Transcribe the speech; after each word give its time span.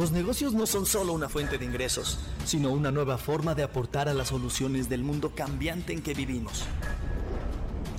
Los 0.00 0.12
negocios 0.12 0.54
no 0.54 0.64
son 0.64 0.86
solo 0.86 1.12
una 1.12 1.28
fuente 1.28 1.58
de 1.58 1.66
ingresos, 1.66 2.16
sino 2.46 2.70
una 2.70 2.90
nueva 2.90 3.18
forma 3.18 3.54
de 3.54 3.64
aportar 3.64 4.08
a 4.08 4.14
las 4.14 4.28
soluciones 4.28 4.88
del 4.88 5.04
mundo 5.04 5.34
cambiante 5.34 5.92
en 5.92 6.00
que 6.00 6.14
vivimos. 6.14 6.64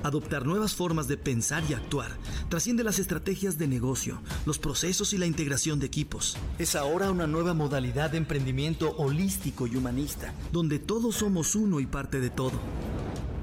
Adoptar 0.02 0.44
nuevas 0.44 0.74
formas 0.74 1.06
de 1.06 1.16
pensar 1.16 1.62
y 1.68 1.74
actuar 1.74 2.10
trasciende 2.48 2.82
las 2.82 2.98
estrategias 2.98 3.56
de 3.56 3.68
negocio, 3.68 4.20
los 4.46 4.58
procesos 4.58 5.12
y 5.12 5.18
la 5.18 5.26
integración 5.26 5.78
de 5.78 5.86
equipos. 5.86 6.36
Es 6.58 6.74
ahora 6.74 7.08
una 7.08 7.28
nueva 7.28 7.54
modalidad 7.54 8.10
de 8.10 8.18
emprendimiento 8.18 8.96
holístico 8.96 9.68
y 9.68 9.76
humanista, 9.76 10.34
donde 10.50 10.80
todos 10.80 11.14
somos 11.14 11.54
uno 11.54 11.78
y 11.78 11.86
parte 11.86 12.18
de 12.18 12.30
todo. 12.30 12.58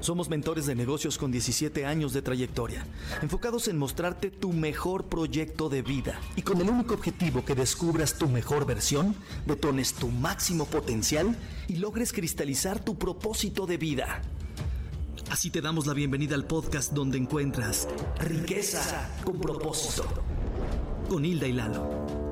Somos 0.00 0.30
mentores 0.30 0.64
de 0.64 0.74
negocios 0.74 1.18
con 1.18 1.30
17 1.30 1.84
años 1.84 2.14
de 2.14 2.22
trayectoria, 2.22 2.86
enfocados 3.20 3.68
en 3.68 3.76
mostrarte 3.76 4.30
tu 4.30 4.52
mejor 4.52 5.04
proyecto 5.04 5.68
de 5.68 5.82
vida 5.82 6.18
y 6.36 6.42
con 6.42 6.58
el 6.60 6.70
único 6.70 6.94
objetivo 6.94 7.44
que 7.44 7.54
descubras 7.54 8.16
tu 8.16 8.26
mejor 8.26 8.64
versión, 8.64 9.14
detones 9.46 9.92
tu 9.92 10.08
máximo 10.08 10.64
potencial 10.64 11.36
y 11.68 11.76
logres 11.76 12.14
cristalizar 12.14 12.82
tu 12.82 12.96
propósito 12.96 13.66
de 13.66 13.76
vida. 13.76 14.22
Así 15.30 15.50
te 15.50 15.60
damos 15.60 15.86
la 15.86 15.92
bienvenida 15.92 16.34
al 16.34 16.46
podcast 16.46 16.92
donde 16.92 17.18
encuentras 17.18 17.86
riqueza 18.18 19.10
con 19.22 19.38
propósito. 19.38 20.04
Con 21.10 21.24
Hilda 21.26 21.46
y 21.46 21.52
Lalo. 21.52 22.29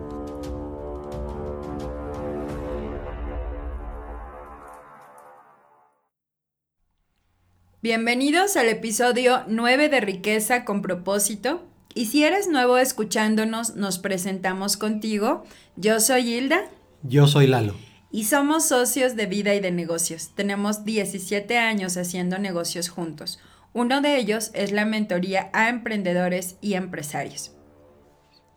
Bienvenidos 7.80 8.56
al 8.56 8.68
episodio 8.68 9.44
9 9.46 9.88
de 9.88 10.00
Riqueza 10.00 10.64
con 10.64 10.82
propósito. 10.82 11.62
Y 11.94 12.06
si 12.06 12.24
eres 12.24 12.48
nuevo 12.48 12.76
escuchándonos, 12.76 13.76
nos 13.76 14.00
presentamos 14.00 14.76
contigo. 14.76 15.44
Yo 15.76 16.00
soy 16.00 16.34
Hilda. 16.34 16.64
Yo 17.04 17.28
soy 17.28 17.46
Lalo. 17.46 17.76
Y 18.10 18.24
somos 18.24 18.66
socios 18.66 19.14
de 19.14 19.26
vida 19.26 19.54
y 19.54 19.60
de 19.60 19.70
negocios. 19.70 20.30
Tenemos 20.34 20.84
17 20.84 21.56
años 21.56 21.96
haciendo 21.96 22.40
negocios 22.40 22.88
juntos. 22.88 23.38
Uno 23.72 24.00
de 24.00 24.16
ellos 24.16 24.50
es 24.54 24.72
la 24.72 24.84
mentoría 24.84 25.48
a 25.52 25.68
emprendedores 25.68 26.56
y 26.60 26.74
empresarios. 26.74 27.52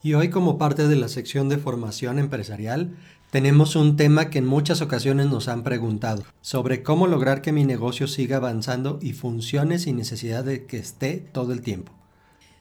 Y 0.01 0.15
hoy 0.15 0.31
como 0.31 0.57
parte 0.57 0.87
de 0.87 0.95
la 0.95 1.09
sección 1.09 1.47
de 1.47 1.59
formación 1.59 2.17
empresarial, 2.17 2.97
tenemos 3.31 3.77
un 3.77 3.95
tema 3.95 4.29
que 4.29 4.39
en 4.39 4.45
muchas 4.45 4.81
ocasiones 4.81 5.27
nos 5.27 5.47
han 5.47 5.63
preguntado, 5.63 6.23
sobre 6.41 6.83
cómo 6.83 7.07
lograr 7.07 7.41
que 7.41 7.53
mi 7.53 7.63
negocio 7.63 8.07
siga 8.07 8.37
avanzando 8.37 8.99
y 9.01 9.13
funcione 9.13 9.79
sin 9.79 9.95
necesidad 9.95 10.43
de 10.43 10.65
que 10.65 10.77
esté 10.77 11.13
todo 11.31 11.53
el 11.53 11.61
tiempo. 11.61 11.93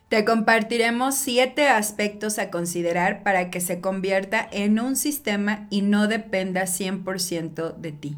Te 0.09 0.25
compartiremos 0.25 1.17
siete 1.17 1.69
aspectos 1.69 2.39
a 2.39 2.51
considerar 2.51 3.25
para 3.25 3.51
que 3.51 3.61
se 3.61 3.81
convierta 3.81 4.49
en 4.53 4.79
un 4.79 4.95
sistema 4.95 5.67
y 5.71 5.83
no 5.83 6.07
dependa 6.07 6.63
100% 6.63 7.77
de 7.77 7.93
ti. 7.93 8.17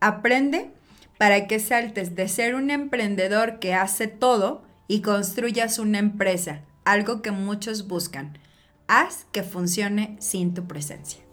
Aprende 0.00 0.70
para 1.18 1.46
que 1.46 1.60
saltes 1.60 2.16
de 2.16 2.26
ser 2.26 2.56
un 2.56 2.70
emprendedor 2.70 3.60
que 3.60 3.74
hace 3.74 4.08
todo 4.08 4.64
y 4.88 5.02
construyas 5.02 5.78
una 5.78 6.00
empresa, 6.00 6.62
algo 6.84 7.22
que 7.22 7.30
muchos 7.30 7.86
buscan. 7.86 8.38
Haz 8.88 9.26
que 9.30 9.44
funcione 9.44 10.16
sin 10.20 10.52
tu 10.52 10.66
presencia. 10.66 11.25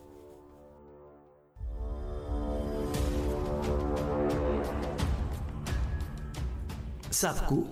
Sadku, 7.13 7.67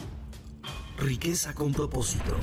riqueza 0.99 1.55
con 1.55 1.73
propósito. 1.73 2.37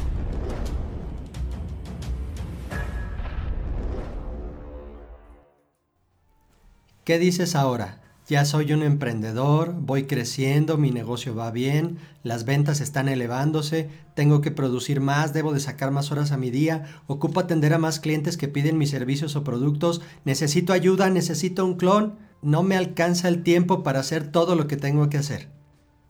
¿Qué 7.05 7.21
dices 7.21 7.55
ahora? 7.55 8.03
Ya 8.29 8.45
soy 8.45 8.73
un 8.73 8.83
emprendedor, 8.83 9.75
voy 9.79 10.07
creciendo, 10.07 10.77
mi 10.77 10.91
negocio 10.91 11.37
va 11.37 11.53
bien, 11.53 11.99
las 12.25 12.45
ventas 12.45 12.81
están 12.81 13.09
elevándose, 13.09 13.89
tengo 14.17 14.41
que 14.41 14.51
producir 14.51 15.01
más, 15.01 15.33
debo 15.33 15.53
de 15.55 15.61
sacar 15.61 15.93
más 15.93 16.11
horas 16.11 16.33
a 16.33 16.37
mi 16.37 16.51
día, 16.51 17.01
ocupo 17.07 17.39
atender 17.39 17.75
a 17.75 17.79
más 17.79 18.01
clientes 18.01 18.37
que 18.37 18.49
piden 18.49 18.77
mis 18.77 18.91
servicios 18.91 19.37
o 19.37 19.45
productos, 19.45 20.03
necesito 20.25 20.73
ayuda, 20.73 21.11
necesito 21.11 21.65
un 21.65 21.77
clon, 21.77 22.19
no 22.43 22.65
me 22.65 22.77
alcanza 22.77 23.29
el 23.29 23.45
tiempo 23.45 23.85
para 23.85 24.01
hacer 24.01 24.33
todo 24.33 24.57
lo 24.57 24.67
que 24.67 24.77
tengo 24.77 25.09
que 25.09 25.19
hacer. 25.19 25.58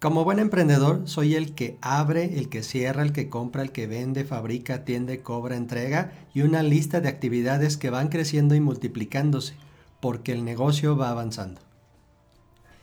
Como 0.00 0.22
buen 0.22 0.38
emprendedor, 0.38 1.08
soy 1.08 1.34
el 1.34 1.56
que 1.56 1.76
abre, 1.80 2.38
el 2.38 2.48
que 2.48 2.62
cierra, 2.62 3.02
el 3.02 3.12
que 3.12 3.28
compra, 3.28 3.62
el 3.62 3.72
que 3.72 3.88
vende, 3.88 4.24
fabrica, 4.24 4.74
atiende, 4.74 5.22
cobra, 5.22 5.56
entrega 5.56 6.12
y 6.32 6.42
una 6.42 6.62
lista 6.62 7.00
de 7.00 7.08
actividades 7.08 7.76
que 7.76 7.90
van 7.90 8.06
creciendo 8.06 8.54
y 8.54 8.60
multiplicándose, 8.60 9.54
porque 9.98 10.30
el 10.30 10.44
negocio 10.44 10.96
va 10.96 11.10
avanzando. 11.10 11.60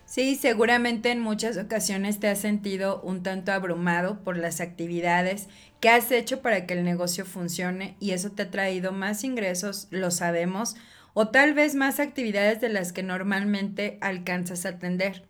Sí, 0.05 0.35
seguramente 0.35 1.09
en 1.09 1.21
muchas 1.21 1.57
ocasiones 1.57 2.19
te 2.19 2.27
has 2.27 2.39
sentido 2.39 2.99
un 3.01 3.23
tanto 3.23 3.53
abrumado 3.53 4.19
por 4.19 4.35
las 4.35 4.59
actividades 4.59 5.47
que 5.79 5.87
has 5.87 6.11
hecho 6.11 6.41
para 6.41 6.65
que 6.65 6.73
el 6.73 6.83
negocio 6.83 7.25
funcione 7.25 7.95
y 8.01 8.11
eso 8.11 8.31
te 8.31 8.43
ha 8.43 8.51
traído 8.51 8.91
más 8.91 9.23
ingresos, 9.23 9.87
lo 9.89 10.11
sabemos, 10.11 10.75
o 11.13 11.29
tal 11.29 11.53
vez 11.53 11.75
más 11.75 12.01
actividades 12.01 12.59
de 12.59 12.67
las 12.67 12.91
que 12.91 13.03
normalmente 13.03 13.97
alcanzas 14.01 14.65
a 14.65 14.69
atender. 14.69 15.23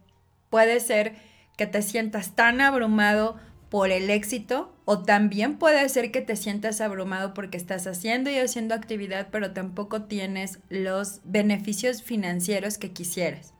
Puede 0.49 0.79
ser 0.79 1.34
que 1.57 1.67
te 1.67 1.81
sientas 1.81 2.35
tan 2.35 2.61
abrumado 2.61 3.37
por 3.69 3.91
el 3.91 4.09
éxito 4.09 4.73
o 4.85 4.99
también 4.99 5.57
puede 5.57 5.87
ser 5.89 6.11
que 6.11 6.21
te 6.21 6.35
sientas 6.35 6.81
abrumado 6.81 7.33
porque 7.33 7.57
estás 7.57 7.87
haciendo 7.87 8.29
y 8.29 8.37
haciendo 8.37 8.75
actividad 8.75 9.27
pero 9.31 9.51
tampoco 9.51 10.03
tienes 10.03 10.59
los 10.69 11.21
beneficios 11.23 12.03
financieros 12.03 12.77
que 12.77 12.91
quisieras. 12.91 13.55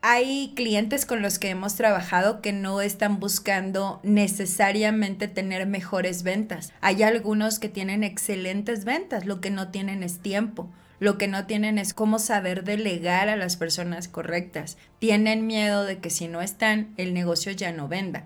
Hay 0.00 0.52
clientes 0.54 1.04
con 1.06 1.22
los 1.22 1.40
que 1.40 1.50
hemos 1.50 1.74
trabajado 1.74 2.40
que 2.40 2.52
no 2.52 2.80
están 2.80 3.18
buscando 3.18 3.98
necesariamente 4.04 5.26
tener 5.26 5.66
mejores 5.66 6.22
ventas. 6.22 6.72
Hay 6.80 7.02
algunos 7.02 7.58
que 7.58 7.68
tienen 7.68 8.04
excelentes 8.04 8.84
ventas, 8.84 9.26
lo 9.26 9.40
que 9.40 9.50
no 9.50 9.68
tienen 9.68 10.04
es 10.04 10.20
tiempo. 10.20 10.70
Lo 11.00 11.16
que 11.18 11.28
no 11.28 11.46
tienen 11.46 11.78
es 11.78 11.94
cómo 11.94 12.18
saber 12.18 12.64
delegar 12.64 13.28
a 13.28 13.36
las 13.36 13.56
personas 13.56 14.08
correctas. 14.08 14.76
Tienen 14.98 15.46
miedo 15.46 15.84
de 15.84 15.98
que 15.98 16.10
si 16.10 16.28
no 16.28 16.40
están, 16.40 16.92
el 16.96 17.14
negocio 17.14 17.52
ya 17.52 17.72
no 17.72 17.88
venda. 17.88 18.24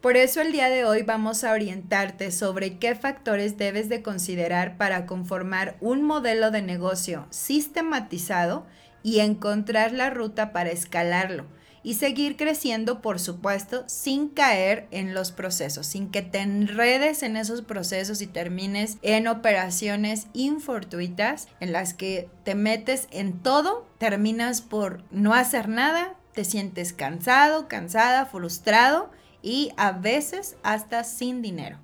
Por 0.00 0.16
eso 0.16 0.40
el 0.40 0.52
día 0.52 0.70
de 0.70 0.84
hoy 0.84 1.02
vamos 1.02 1.44
a 1.44 1.52
orientarte 1.52 2.30
sobre 2.30 2.78
qué 2.78 2.94
factores 2.94 3.58
debes 3.58 3.88
de 3.88 4.00
considerar 4.00 4.78
para 4.78 5.04
conformar 5.04 5.76
un 5.80 6.02
modelo 6.02 6.50
de 6.50 6.62
negocio 6.62 7.26
sistematizado 7.30 8.66
y 9.02 9.20
encontrar 9.20 9.92
la 9.92 10.08
ruta 10.08 10.52
para 10.52 10.70
escalarlo 10.70 11.46
y 11.82 11.94
seguir 11.94 12.36
creciendo, 12.36 13.00
por 13.00 13.18
supuesto, 13.18 13.84
sin 13.86 14.28
caer 14.28 14.86
en 14.90 15.14
los 15.14 15.32
procesos, 15.32 15.86
sin 15.86 16.10
que 16.10 16.22
te 16.22 16.40
enredes 16.40 17.22
en 17.22 17.36
esos 17.36 17.62
procesos 17.62 18.20
y 18.20 18.26
termines 18.26 18.98
en 19.02 19.28
operaciones 19.28 20.26
infortuitas 20.32 21.48
en 21.60 21.72
las 21.72 21.94
que 21.94 22.28
te 22.44 22.54
metes 22.54 23.08
en 23.10 23.38
todo, 23.38 23.86
terminas 23.98 24.60
por 24.60 25.04
no 25.10 25.32
hacer 25.34 25.68
nada, 25.68 26.14
te 26.34 26.44
sientes 26.44 26.92
cansado, 26.92 27.68
cansada, 27.68 28.26
frustrado 28.26 29.10
y 29.42 29.72
a 29.76 29.92
veces 29.92 30.56
hasta 30.62 31.04
sin 31.04 31.42
dinero. 31.42 31.78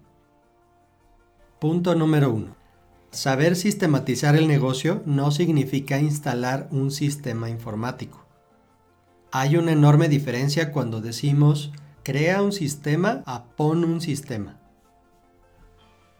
Punto 1.58 1.94
número 1.94 2.30
uno. 2.30 2.54
Saber 3.10 3.56
sistematizar 3.56 4.36
el 4.36 4.46
negocio 4.46 5.02
no 5.06 5.30
significa 5.30 5.98
instalar 5.98 6.68
un 6.70 6.90
sistema 6.90 7.48
informático. 7.48 8.25
Hay 9.38 9.58
una 9.58 9.72
enorme 9.72 10.08
diferencia 10.08 10.72
cuando 10.72 11.02
decimos 11.02 11.70
crea 12.02 12.40
un 12.40 12.52
sistema 12.52 13.22
a 13.26 13.44
pon 13.44 13.84
un 13.84 14.00
sistema. 14.00 14.58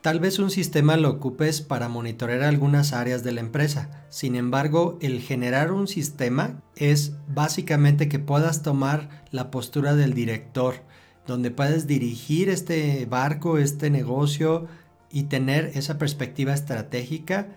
Tal 0.02 0.20
vez 0.20 0.38
un 0.38 0.50
sistema 0.50 0.98
lo 0.98 1.12
ocupes 1.12 1.62
para 1.62 1.88
monitorear 1.88 2.42
algunas 2.42 2.92
áreas 2.92 3.24
de 3.24 3.32
la 3.32 3.40
empresa. 3.40 4.04
Sin 4.10 4.36
embargo, 4.36 4.98
el 5.00 5.22
generar 5.22 5.72
un 5.72 5.88
sistema 5.88 6.60
es 6.74 7.14
básicamente 7.26 8.10
que 8.10 8.18
puedas 8.18 8.60
tomar 8.60 9.24
la 9.30 9.50
postura 9.50 9.94
del 9.94 10.12
director, 10.12 10.82
donde 11.26 11.50
puedes 11.50 11.86
dirigir 11.86 12.50
este 12.50 13.06
barco, 13.06 13.56
este 13.56 13.88
negocio 13.88 14.66
y 15.10 15.22
tener 15.22 15.70
esa 15.72 15.96
perspectiva 15.96 16.52
estratégica 16.52 17.48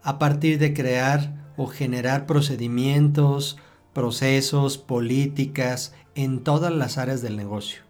a 0.00 0.20
partir 0.20 0.60
de 0.60 0.74
crear 0.74 1.50
o 1.56 1.66
generar 1.66 2.24
procedimientos, 2.24 3.58
procesos, 3.98 4.78
políticas 4.78 5.92
en 6.14 6.44
todas 6.44 6.72
las 6.72 6.98
áreas 6.98 7.20
del 7.20 7.36
negocio. 7.36 7.82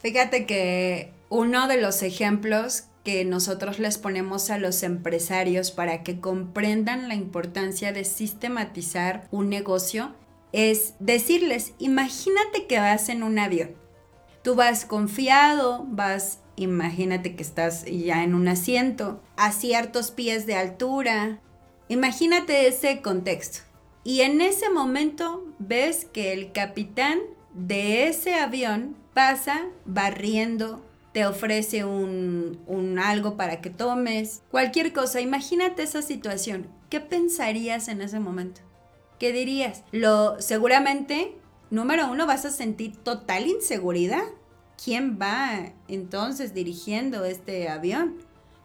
Fíjate 0.00 0.44
que 0.44 1.14
uno 1.30 1.68
de 1.68 1.80
los 1.80 2.02
ejemplos 2.02 2.84
que 3.02 3.24
nosotros 3.24 3.78
les 3.78 3.96
ponemos 3.96 4.50
a 4.50 4.58
los 4.58 4.82
empresarios 4.82 5.70
para 5.70 6.02
que 6.02 6.20
comprendan 6.20 7.08
la 7.08 7.14
importancia 7.14 7.94
de 7.94 8.04
sistematizar 8.04 9.26
un 9.30 9.48
negocio 9.48 10.14
es 10.52 10.96
decirles, 10.98 11.72
imagínate 11.78 12.66
que 12.66 12.78
vas 12.78 13.08
en 13.08 13.22
un 13.22 13.38
avión. 13.38 13.70
Tú 14.42 14.54
vas 14.54 14.84
confiado, 14.84 15.86
vas, 15.88 16.40
imagínate 16.56 17.36
que 17.36 17.42
estás 17.42 17.86
ya 17.86 18.22
en 18.22 18.34
un 18.34 18.48
asiento, 18.48 19.22
a 19.36 19.50
ciertos 19.52 20.10
pies 20.10 20.44
de 20.44 20.56
altura, 20.56 21.40
Imagínate 21.92 22.68
ese 22.68 23.02
contexto. 23.02 23.71
Y 24.04 24.22
en 24.22 24.40
ese 24.40 24.68
momento 24.70 25.44
ves 25.58 26.06
que 26.12 26.32
el 26.32 26.52
capitán 26.52 27.20
de 27.54 28.08
ese 28.08 28.34
avión 28.34 28.96
pasa 29.14 29.66
barriendo, 29.84 30.82
te 31.12 31.26
ofrece 31.26 31.84
un, 31.84 32.98
algo 33.02 33.36
para 33.36 33.60
que 33.60 33.70
tomes, 33.70 34.42
cualquier 34.50 34.92
cosa. 34.92 35.20
Imagínate 35.20 35.82
esa 35.82 36.02
situación. 36.02 36.66
¿Qué 36.88 37.00
pensarías 37.00 37.88
en 37.88 38.02
ese 38.02 38.18
momento? 38.18 38.62
¿Qué 39.18 39.32
dirías? 39.32 39.84
Lo 39.92 40.40
seguramente, 40.40 41.36
número 41.70 42.10
uno, 42.10 42.26
vas 42.26 42.44
a 42.44 42.50
sentir 42.50 42.96
total 42.96 43.46
inseguridad. 43.46 44.24
¿Quién 44.82 45.18
va 45.20 45.72
entonces 45.86 46.54
dirigiendo 46.54 47.24
este 47.24 47.68
avión? 47.68 48.16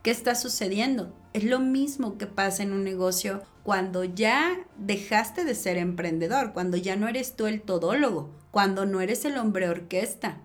¿Qué 0.02 0.10
está 0.10 0.34
sucediendo? 0.36 1.14
Es 1.38 1.44
lo 1.44 1.60
mismo 1.60 2.18
que 2.18 2.26
pasa 2.26 2.64
en 2.64 2.74
un 2.74 2.84
negocio 2.84 3.44
cuando 3.62 4.04
ya 4.04 4.58
dejaste 4.76 5.46
de 5.46 5.54
ser 5.54 5.78
emprendedor, 5.78 6.52
cuando 6.52 6.78
ya 6.78 6.96
no 6.96 7.08
eres 7.08 7.36
tú 7.36 7.46
el 7.46 7.62
todólogo, 7.62 8.32
cuando 8.50 8.88
no 8.88 9.02
eres 9.02 9.24
el 9.24 9.38
hombre 9.38 9.70
orquesta, 9.70 10.42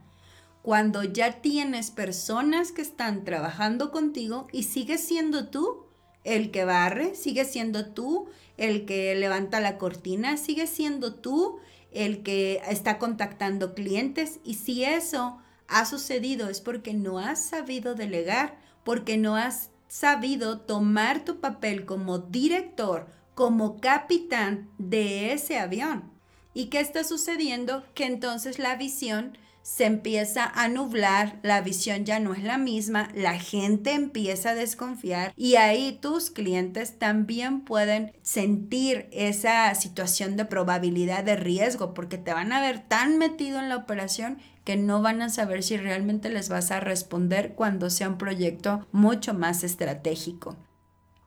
cuando 0.60 1.02
ya 1.02 1.40
tienes 1.40 1.90
personas 1.90 2.72
que 2.72 2.82
están 2.82 3.24
trabajando 3.24 3.90
contigo 3.90 4.48
y 4.52 4.64
sigues 4.64 5.02
siendo 5.02 5.48
tú 5.48 5.86
el 6.24 6.50
que 6.50 6.66
barre, 6.66 7.14
sigues 7.14 7.50
siendo 7.50 7.86
tú 7.86 8.26
el 8.58 8.84
que 8.84 9.14
levanta 9.14 9.60
la 9.60 9.78
cortina, 9.78 10.36
sigues 10.36 10.68
siendo 10.68 11.14
tú 11.14 11.58
el 11.90 12.22
que 12.22 12.60
está 12.68 12.98
contactando 12.98 13.72
clientes. 13.72 14.40
Y 14.44 14.56
si 14.56 14.84
eso 14.84 15.38
ha 15.68 15.86
sucedido 15.86 16.50
es 16.50 16.60
porque 16.60 16.92
no 16.92 17.18
has 17.18 17.42
sabido 17.42 17.94
delegar, 17.94 18.58
porque 18.84 19.16
no 19.16 19.36
has 19.36 19.71
sabido 19.92 20.58
tomar 20.58 21.22
tu 21.22 21.38
papel 21.40 21.84
como 21.84 22.16
director, 22.16 23.08
como 23.34 23.78
capitán 23.78 24.70
de 24.78 25.34
ese 25.34 25.58
avión. 25.58 26.10
¿Y 26.54 26.68
qué 26.68 26.80
está 26.80 27.04
sucediendo? 27.04 27.84
Que 27.92 28.06
entonces 28.06 28.58
la 28.58 28.74
visión 28.76 29.36
se 29.62 29.84
empieza 29.84 30.44
a 30.44 30.68
nublar, 30.68 31.38
la 31.42 31.60
visión 31.60 32.04
ya 32.04 32.18
no 32.18 32.34
es 32.34 32.42
la 32.42 32.58
misma, 32.58 33.08
la 33.14 33.38
gente 33.38 33.92
empieza 33.92 34.50
a 34.50 34.54
desconfiar 34.54 35.32
y 35.36 35.54
ahí 35.56 35.98
tus 36.00 36.30
clientes 36.30 36.98
también 36.98 37.60
pueden 37.60 38.12
sentir 38.22 39.08
esa 39.12 39.74
situación 39.74 40.36
de 40.36 40.44
probabilidad 40.44 41.24
de 41.24 41.36
riesgo 41.36 41.94
porque 41.94 42.18
te 42.18 42.32
van 42.32 42.52
a 42.52 42.60
ver 42.60 42.80
tan 42.80 43.18
metido 43.18 43.60
en 43.60 43.68
la 43.68 43.76
operación 43.76 44.38
que 44.64 44.76
no 44.76 45.02
van 45.02 45.22
a 45.22 45.28
saber 45.28 45.62
si 45.62 45.76
realmente 45.76 46.28
les 46.28 46.48
vas 46.48 46.70
a 46.70 46.80
responder 46.80 47.54
cuando 47.54 47.90
sea 47.90 48.08
un 48.08 48.18
proyecto 48.18 48.86
mucho 48.92 49.34
más 49.34 49.64
estratégico. 49.64 50.56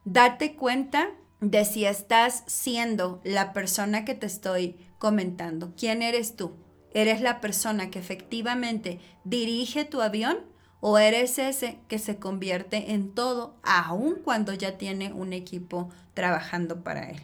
Date 0.04 0.54
cuenta 0.54 1.08
de 1.40 1.64
si 1.64 1.84
estás 1.84 2.44
siendo 2.46 3.20
la 3.24 3.52
persona 3.52 4.04
que 4.04 4.14
te 4.14 4.26
estoy 4.26 4.76
comentando. 4.98 5.74
¿Quién 5.76 6.02
eres 6.02 6.36
tú? 6.36 6.54
¿Eres 6.96 7.20
la 7.20 7.42
persona 7.42 7.90
que 7.90 7.98
efectivamente 7.98 9.00
dirige 9.22 9.84
tu 9.84 10.00
avión 10.00 10.38
o 10.80 10.96
eres 10.96 11.38
ese 11.38 11.78
que 11.88 11.98
se 11.98 12.16
convierte 12.16 12.92
en 12.92 13.10
todo 13.10 13.54
aun 13.62 14.14
cuando 14.24 14.54
ya 14.54 14.78
tiene 14.78 15.12
un 15.12 15.34
equipo 15.34 15.90
trabajando 16.14 16.82
para 16.82 17.10
él? 17.10 17.20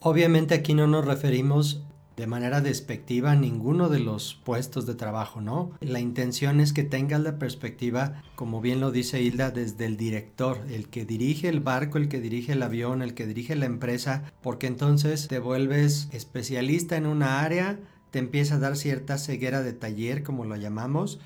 Obviamente 0.00 0.56
aquí 0.56 0.74
no 0.74 0.88
nos 0.88 1.04
referimos 1.04 1.84
de 2.16 2.26
manera 2.26 2.60
despectiva 2.60 3.30
a 3.30 3.36
ninguno 3.36 3.88
de 3.88 4.00
los 4.00 4.34
puestos 4.42 4.86
de 4.86 4.96
trabajo, 4.96 5.40
¿no? 5.40 5.70
La 5.78 6.00
intención 6.00 6.58
es 6.58 6.72
que 6.72 6.82
tengas 6.82 7.20
la 7.20 7.38
perspectiva, 7.38 8.24
como 8.34 8.60
bien 8.60 8.80
lo 8.80 8.90
dice 8.90 9.22
Hilda, 9.22 9.52
desde 9.52 9.86
el 9.86 9.96
director, 9.96 10.62
el 10.68 10.88
que 10.88 11.04
dirige 11.04 11.48
el 11.48 11.60
barco, 11.60 11.96
el 11.96 12.08
que 12.08 12.20
dirige 12.20 12.54
el 12.54 12.62
avión, 12.64 13.02
el 13.02 13.14
que 13.14 13.26
dirige 13.26 13.54
la 13.54 13.66
empresa, 13.66 14.24
porque 14.42 14.66
entonces 14.66 15.28
te 15.28 15.38
vuelves 15.38 16.08
especialista 16.10 16.96
en 16.96 17.06
una 17.06 17.40
área, 17.42 17.78
te 18.10 18.18
empieza 18.18 18.56
a 18.56 18.58
dar 18.58 18.76
cierta 18.76 19.18
ceguera 19.18 19.62
de 19.62 19.72
taller, 19.72 20.22
como 20.22 20.44
lo 20.44 20.56
llamamos, 20.56 21.20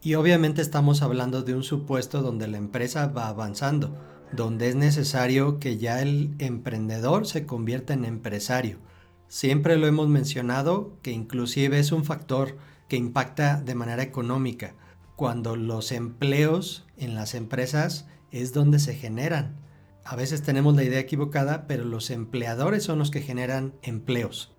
y 0.00 0.14
obviamente 0.14 0.62
estamos 0.62 1.02
hablando 1.02 1.42
de 1.42 1.54
un 1.54 1.64
supuesto 1.64 2.22
donde 2.22 2.46
la 2.46 2.58
empresa 2.58 3.08
va 3.08 3.28
avanzando, 3.28 3.96
donde 4.32 4.68
es 4.68 4.76
necesario 4.76 5.58
que 5.58 5.76
ya 5.78 6.00
el 6.00 6.34
emprendedor 6.38 7.26
se 7.26 7.46
convierta 7.46 7.94
en 7.94 8.04
empresario. 8.04 8.78
Siempre 9.26 9.76
lo 9.76 9.86
hemos 9.86 10.08
mencionado 10.08 10.96
que 11.02 11.10
inclusive 11.10 11.78
es 11.78 11.92
un 11.92 12.04
factor 12.04 12.56
que 12.88 12.96
impacta 12.96 13.60
de 13.60 13.74
manera 13.74 14.02
económica, 14.02 14.74
cuando 15.16 15.56
los 15.56 15.90
empleos 15.90 16.86
en 16.96 17.16
las 17.16 17.34
empresas 17.34 18.06
es 18.30 18.52
donde 18.52 18.78
se 18.78 18.94
generan. 18.94 19.56
A 20.04 20.14
veces 20.14 20.42
tenemos 20.42 20.76
la 20.76 20.84
idea 20.84 21.00
equivocada, 21.00 21.66
pero 21.66 21.84
los 21.84 22.10
empleadores 22.10 22.84
son 22.84 23.00
los 23.00 23.10
que 23.10 23.20
generan 23.20 23.74
empleos 23.82 24.54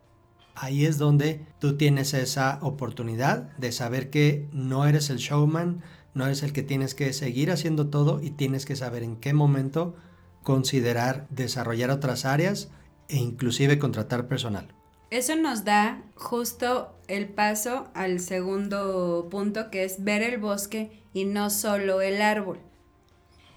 ahí 0.59 0.85
es 0.85 0.97
donde 0.97 1.45
tú 1.59 1.77
tienes 1.77 2.13
esa 2.13 2.59
oportunidad 2.61 3.43
de 3.57 3.71
saber 3.71 4.09
que 4.09 4.47
no 4.51 4.85
eres 4.85 5.09
el 5.09 5.17
showman, 5.17 5.81
no 6.13 6.25
eres 6.25 6.43
el 6.43 6.51
que 6.51 6.63
tienes 6.63 6.95
que 6.95 7.13
seguir 7.13 7.49
haciendo 7.49 7.87
todo 7.87 8.21
y 8.21 8.31
tienes 8.31 8.65
que 8.65 8.75
saber 8.75 9.03
en 9.03 9.15
qué 9.15 9.33
momento 9.33 9.95
considerar 10.43 11.27
desarrollar 11.29 11.91
otras 11.91 12.25
áreas 12.25 12.69
e 13.07 13.15
inclusive 13.17 13.79
contratar 13.79 14.27
personal. 14.27 14.67
Eso 15.11 15.35
nos 15.35 15.63
da 15.63 16.03
justo 16.15 16.93
el 17.07 17.29
paso 17.29 17.87
al 17.93 18.19
segundo 18.19 19.27
punto 19.31 19.71
que 19.71 19.85
es 19.85 20.03
ver 20.03 20.21
el 20.21 20.39
bosque 20.39 21.03
y 21.13 21.23
no 21.23 21.49
solo 21.49 22.01
el 22.01 22.21
árbol. 22.21 22.59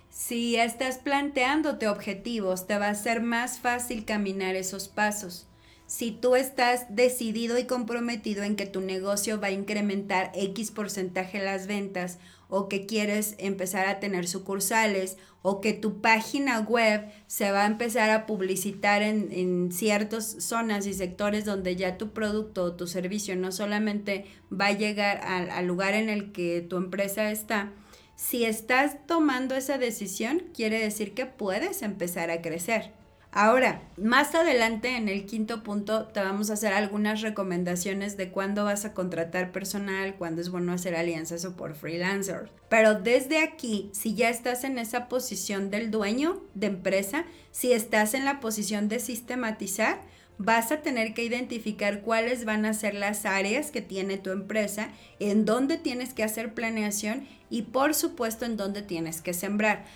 Si 0.09 0.57
estás 0.57 0.99
planteándote 0.99 1.89
objetivos, 1.89 2.67
te 2.67 2.79
va 2.79 2.89
a 2.91 2.95
ser 2.95 3.23
más 3.23 3.59
fácil 3.59 4.05
caminar 4.05 4.55
esos 4.55 4.89
pasos 4.89 5.49
si 5.93 6.11
tú 6.11 6.37
estás 6.37 6.87
decidido 6.89 7.59
y 7.59 7.65
comprometido 7.65 8.45
en 8.45 8.57
que 8.57 8.65
tu 8.65 8.81
negocio 8.81 9.39
va 9.39 9.49
a 9.49 9.51
incrementar 9.51 10.33
X 10.35 10.71
porcentaje 10.71 11.45
las 11.45 11.67
ventas 11.67 12.19
o 12.49 12.67
que 12.67 12.87
quieres 12.87 13.35
empezar 13.37 13.87
a 13.87 14.01
tener 14.01 14.27
sucursales 14.27 15.19
o 15.43 15.61
que 15.61 15.75
tu 15.75 16.01
página 16.01 16.61
web 16.61 17.13
se 17.27 17.53
va 17.53 17.65
a 17.65 17.67
empezar 17.67 18.09
a 18.09 18.25
publicitar 18.25 19.03
en, 19.03 19.71
ciertas 19.71 20.35
zonas 20.39 20.87
y 20.87 20.95
sectores 20.95 21.45
donde 21.45 21.77
ya 21.77 21.99
tu 21.99 22.15
producto 22.15 22.65
o 22.65 22.73
tu 22.73 22.87
servicio 22.87 23.37
no 23.37 23.53
solamente 23.53 24.25
va 24.51 24.69
a 24.69 24.73
llegar 24.73 25.19
al 25.19 25.67
lugar 25.67 25.93
en 25.93 26.09
el 26.09 26.33
que 26.33 26.63
tu 26.63 26.79
empresa 26.79 27.31
está, 27.31 27.71
si 28.17 28.47
estás 28.47 28.97
tomando 29.07 29.55
esa 29.57 29.77
decisión, 29.77 30.45
quiere 30.55 30.79
decir 30.79 31.13
que 31.13 31.27
puedes 31.27 31.83
empezar 31.83 32.31
a 32.31 32.41
crecer. 32.41 33.02
Ahora, 33.35 33.81
más 33.97 34.35
adelante 34.35 34.95
en 34.95 35.09
el 35.09 35.25
quinto 35.25 35.63
punto 35.63 36.05
te 36.09 36.21
vamos 36.21 36.51
a 36.51 36.53
hacer 36.53 36.75
algunas 36.75 37.23
recomendaciones 37.23 38.19
de 38.19 38.29
cuándo 38.29 38.65
vas 38.65 38.85
a 38.85 38.93
contratar 38.93 39.53
personal, 39.53 40.17
cuándo 40.17 40.43
es 40.43 40.51
bueno 40.51 40.75
hacer 40.75 40.95
alianzas 40.95 41.47
o 41.47 41.57
por 41.57 41.75
freelancers. 41.75 42.51
Pero 42.69 42.95
desde 42.95 43.43
aquí, 43.43 43.89
si 43.95 44.15
ya 44.15 44.29
estás 44.29 44.65
en 44.65 44.79
esa 44.79 45.09
posición 45.09 45.71
del 45.71 45.91
dueño 45.91 46.43
de 46.53 46.67
empresa, 46.67 47.25
si 47.53 47.73
estás 47.73 48.13
en 48.13 48.27
la 48.27 48.39
posición 48.39 48.91
de 48.91 49.01
sistematizar, 49.01 50.03
vas 50.37 50.71
a 50.71 50.83
tener 50.83 51.15
que 51.15 51.25
identificar 51.25 52.03
cuáles 52.03 52.45
van 52.45 52.67
a 52.67 52.75
ser 52.75 52.95
las 52.95 53.25
áreas 53.25 53.71
que 53.71 53.81
tiene 53.81 54.19
tu 54.19 54.31
empresa, 54.31 54.91
en 55.21 55.47
dónde 55.47 55.79
tienes 55.79 56.13
que 56.13 56.23
hacer 56.23 56.53
planeación 56.53 57.27
y 57.49 57.63
por 57.63 57.95
supuesto 57.95 58.45
en 58.45 58.59
dónde 58.59 58.83
tienes 58.83 59.23
que 59.23 59.33
sembrar. 59.33 59.87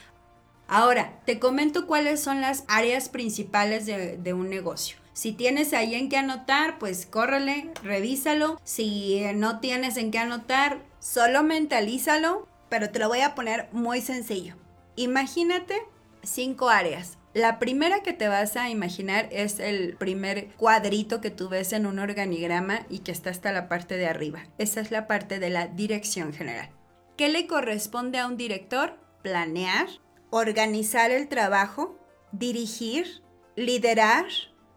Ahora, 0.69 1.21
te 1.25 1.39
comento 1.39 1.87
cuáles 1.87 2.21
son 2.21 2.41
las 2.41 2.65
áreas 2.69 3.09
principales 3.09 3.87
de, 3.87 4.33
un 4.33 4.51
negocio. 4.51 4.99
Si 5.13 5.33
tienes 5.33 5.73
ahí 5.73 5.95
en 5.95 6.09
qué 6.09 6.19
anotar, 6.19 6.79
pues 6.79 7.07
córrele, 7.07 7.71
revísalo. 7.83 8.61
Si 8.65 9.23
no 9.35 9.61
tienes 9.61 9.97
en 9.97 10.11
qué 10.11 10.19
anotar, 10.19 10.83
solo 10.99 11.43
mentalízalo, 11.43 12.49
pero 12.69 12.91
te 12.91 12.99
lo 12.99 13.09
voy 13.09 13.21
a 13.21 13.35
poner 13.35 13.69
muy 13.73 14.01
sencillo. 14.01 14.57
Imagínate 14.97 15.83
cinco 16.23 16.69
áreas. 16.69 17.17
La 17.33 17.59
primera 17.59 18.01
que 18.01 18.13
te 18.13 18.29
vas 18.29 18.57
a 18.57 18.71
imaginar 18.71 19.29
es 19.31 19.61
el 19.61 19.95
primer 19.97 20.49
cuadrito 20.57 21.21
que 21.21 21.31
tú 21.31 21.49
ves 21.49 21.73
en 21.75 21.87
un 21.87 21.99
organigrama 21.99 22.87
y 22.89 23.01
que 23.01 23.13
está 23.13 23.31
hasta 23.31 23.53
la 23.53 23.69
parte 23.69 23.97
de 23.97 24.07
arriba. 24.07 24.45
Esa 24.59 24.81
es 24.81 24.91
la 24.91 25.07
parte 25.07 25.39
de 25.39 25.51
la 25.51 25.67
dirección 25.67 26.33
general. 26.33 26.71
¿Qué 27.17 27.29
le 27.29 27.47
corresponde 27.47 28.19
a 28.19 28.27
un 28.27 28.37
director? 28.37 28.99
Planear, 29.23 29.87
organizar 30.30 31.11
el 31.11 31.28
trabajo, 31.28 31.99
dirigir, 32.33 33.23
liderar, 33.56 34.26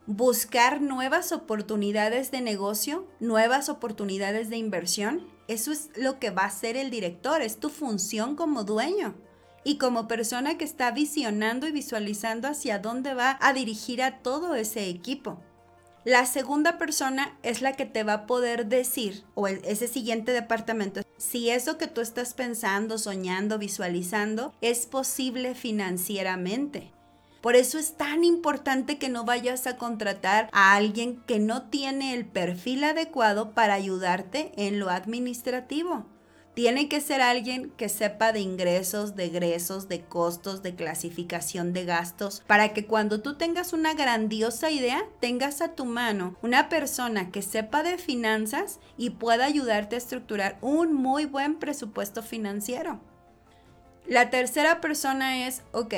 buscar 0.05 0.81
nuevas 0.81 1.31
oportunidades 1.31 2.31
de 2.31 2.41
negocio, 2.41 3.07
nuevas 3.19 3.69
oportunidades 3.69 4.49
de 4.49 4.57
inversión. 4.57 5.27
Eso 5.47 5.71
es 5.71 5.89
lo 5.95 6.19
que 6.19 6.29
va 6.29 6.43
a 6.43 6.47
hacer 6.47 6.77
el 6.77 6.89
director, 6.89 7.41
es 7.41 7.59
tu 7.59 7.69
función 7.69 8.35
como 8.35 8.63
dueño 8.63 9.15
y 9.63 9.77
como 9.77 10.07
persona 10.07 10.57
que 10.57 10.63
está 10.65 10.91
visionando 10.91 11.67
y 11.67 11.71
visualizando 11.71 12.47
hacia 12.47 12.79
dónde 12.79 13.13
va 13.13 13.37
a 13.41 13.53
dirigir 13.53 14.01
a 14.01 14.19
todo 14.19 14.55
ese 14.55 14.89
equipo. 14.89 15.41
La 16.09 16.25
segunda 16.25 16.79
persona 16.79 17.37
es 17.43 17.61
la 17.61 17.73
que 17.73 17.85
te 17.85 18.01
va 18.01 18.13
a 18.13 18.25
poder 18.25 18.65
decir, 18.65 19.25
o 19.35 19.45
ese 19.45 19.87
siguiente 19.87 20.31
departamento, 20.31 21.01
si 21.17 21.51
eso 21.51 21.77
que 21.77 21.85
tú 21.85 22.01
estás 22.01 22.33
pensando, 22.33 22.97
soñando, 22.97 23.59
visualizando, 23.59 24.55
es 24.59 24.87
posible 24.87 25.53
financieramente. 25.53 26.91
Por 27.41 27.55
eso 27.55 27.77
es 27.77 27.95
tan 27.95 28.23
importante 28.23 28.97
que 28.97 29.07
no 29.07 29.23
vayas 29.23 29.67
a 29.67 29.77
contratar 29.77 30.49
a 30.51 30.73
alguien 30.73 31.21
que 31.27 31.37
no 31.37 31.69
tiene 31.69 32.15
el 32.15 32.25
perfil 32.25 32.85
adecuado 32.85 33.51
para 33.51 33.75
ayudarte 33.75 34.51
en 34.57 34.79
lo 34.79 34.89
administrativo. 34.89 36.07
Tiene 36.59 36.89
que 36.89 36.99
ser 36.99 37.21
alguien 37.21 37.71
que 37.77 37.87
sepa 37.87 38.33
de 38.33 38.41
ingresos, 38.41 39.15
de 39.15 39.27
egresos, 39.27 39.87
de 39.87 40.01
costos, 40.01 40.61
de 40.61 40.75
clasificación 40.75 41.71
de 41.71 41.85
gastos, 41.85 42.43
para 42.47 42.73
que 42.73 42.85
cuando 42.85 43.21
tú 43.21 43.37
tengas 43.37 43.71
una 43.71 43.93
grandiosa 43.93 44.69
idea, 44.69 45.05
tengas 45.21 45.61
a 45.61 45.73
tu 45.73 45.85
mano 45.85 46.35
una 46.41 46.67
persona 46.67 47.31
que 47.31 47.43
sepa 47.43 47.81
de 47.81 47.97
finanzas 47.97 48.81
y 48.97 49.11
pueda 49.11 49.45
ayudarte 49.45 49.95
a 49.95 49.99
estructurar 49.99 50.57
un 50.59 50.93
muy 50.93 51.23
buen 51.25 51.59
presupuesto 51.59 52.23
financiero. 52.23 52.99
La 54.05 54.29
tercera 54.29 54.81
persona 54.81 55.47
es, 55.47 55.61
ok, 55.71 55.93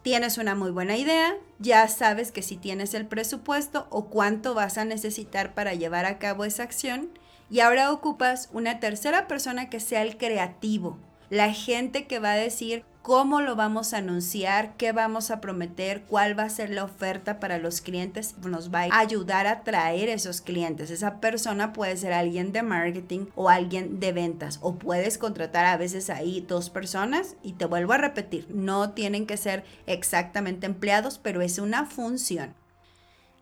tienes 0.00 0.38
una 0.38 0.54
muy 0.54 0.70
buena 0.70 0.96
idea, 0.96 1.36
ya 1.58 1.86
sabes 1.88 2.32
que 2.32 2.40
si 2.40 2.56
tienes 2.56 2.94
el 2.94 3.06
presupuesto 3.06 3.88
o 3.90 4.06
cuánto 4.06 4.54
vas 4.54 4.78
a 4.78 4.86
necesitar 4.86 5.52
para 5.52 5.74
llevar 5.74 6.06
a 6.06 6.18
cabo 6.18 6.46
esa 6.46 6.62
acción, 6.62 7.10
y 7.52 7.60
ahora 7.60 7.92
ocupas 7.92 8.48
una 8.54 8.80
tercera 8.80 9.28
persona 9.28 9.68
que 9.68 9.78
sea 9.78 10.00
el 10.00 10.16
creativo, 10.16 10.98
la 11.28 11.52
gente 11.52 12.06
que 12.06 12.18
va 12.18 12.32
a 12.32 12.36
decir 12.36 12.82
cómo 13.02 13.42
lo 13.42 13.56
vamos 13.56 13.92
a 13.92 13.98
anunciar, 13.98 14.74
qué 14.78 14.92
vamos 14.92 15.30
a 15.30 15.42
prometer, 15.42 16.02
cuál 16.04 16.38
va 16.38 16.44
a 16.44 16.48
ser 16.48 16.70
la 16.70 16.84
oferta 16.84 17.40
para 17.40 17.58
los 17.58 17.82
clientes, 17.82 18.36
nos 18.38 18.72
va 18.72 18.84
a 18.84 18.98
ayudar 18.98 19.46
a 19.46 19.64
traer 19.64 20.08
esos 20.08 20.40
clientes. 20.40 20.90
Esa 20.90 21.20
persona 21.20 21.74
puede 21.74 21.98
ser 21.98 22.14
alguien 22.14 22.52
de 22.52 22.62
marketing 22.62 23.26
o 23.34 23.50
alguien 23.50 24.00
de 24.00 24.12
ventas 24.12 24.58
o 24.62 24.76
puedes 24.76 25.18
contratar 25.18 25.66
a 25.66 25.76
veces 25.76 26.08
ahí 26.08 26.40
dos 26.48 26.70
personas 26.70 27.36
y 27.42 27.52
te 27.52 27.66
vuelvo 27.66 27.92
a 27.92 27.98
repetir, 27.98 28.46
no 28.48 28.92
tienen 28.92 29.26
que 29.26 29.36
ser 29.36 29.62
exactamente 29.86 30.64
empleados, 30.64 31.18
pero 31.18 31.42
es 31.42 31.58
una 31.58 31.84
función. 31.84 32.54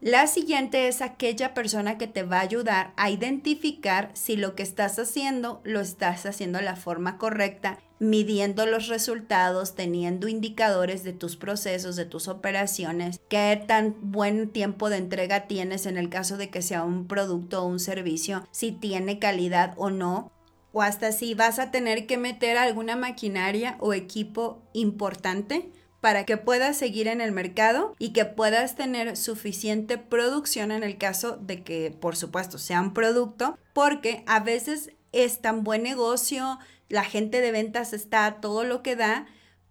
La 0.01 0.27
siguiente 0.27 0.89
es 0.89 1.03
aquella 1.03 1.53
persona 1.53 1.99
que 1.99 2.07
te 2.07 2.23
va 2.23 2.39
a 2.39 2.43
ayudar 2.43 2.95
a 2.97 3.11
identificar 3.11 4.11
si 4.15 4.39
lo 4.39 4.55
que 4.55 4.63
estás 4.63 4.99
haciendo 4.99 5.61
lo 5.63 5.81
estás 5.81 6.25
haciendo 6.25 6.59
de 6.59 6.65
la 6.65 6.77
forma 6.77 7.19
correcta, 7.19 7.79
midiendo 7.99 8.65
los 8.65 8.89
resultados, 8.89 9.75
teniendo 9.75 10.27
indicadores 10.27 11.05
de 11.05 11.13
tus 11.13 11.37
procesos, 11.37 11.97
de 11.97 12.07
tus 12.07 12.29
operaciones, 12.29 13.21
qué 13.29 13.63
tan 13.69 13.95
buen 14.01 14.49
tiempo 14.49 14.89
de 14.89 14.97
entrega 14.97 15.47
tienes 15.47 15.85
en 15.85 15.99
el 15.99 16.09
caso 16.09 16.39
de 16.39 16.49
que 16.49 16.63
sea 16.63 16.83
un 16.83 17.07
producto 17.07 17.63
o 17.63 17.67
un 17.67 17.79
servicio, 17.79 18.49
si 18.53 18.73
tiene 18.73 19.19
calidad 19.19 19.75
o 19.77 19.91
no, 19.91 20.33
o 20.73 20.81
hasta 20.81 21.13
si 21.13 21.35
vas 21.35 21.59
a 21.59 21.71
tener 21.71 22.07
que 22.07 22.17
meter 22.17 22.57
alguna 22.57 22.97
maquinaria 22.97 23.77
o 23.81 23.93
equipo 23.93 24.63
importante 24.73 25.71
para 26.01 26.25
que 26.25 26.37
puedas 26.37 26.77
seguir 26.77 27.09
en 27.09 27.21
el 27.21 27.33
mercado 27.33 27.95
y 27.99 28.13
que 28.13 28.25
puedas 28.25 28.75
tener 28.75 29.17
suficiente 29.17 29.99
producción 29.99 30.71
en 30.73 30.83
el 30.83 30.97
caso 30.99 31.37
de 31.37 31.63
que, 31.63 31.91
por 31.91 32.17
supuesto, 32.17 32.59
sea 32.59 32.81
un 32.81 32.95
producto, 32.95 33.59
porque 33.73 34.25
a 34.27 34.41
veces 34.41 34.91
es 35.13 35.41
tan 35.41 35.65
buen 35.65 35.83
negocio, 35.83 36.59
la 36.89 37.05
gente 37.05 37.41
de 37.41 37.53
ventas 37.53 37.93
está 37.93 38.41
todo 38.41 38.65
lo 38.65 38.83
que 38.83 38.97
da, 38.97 39.27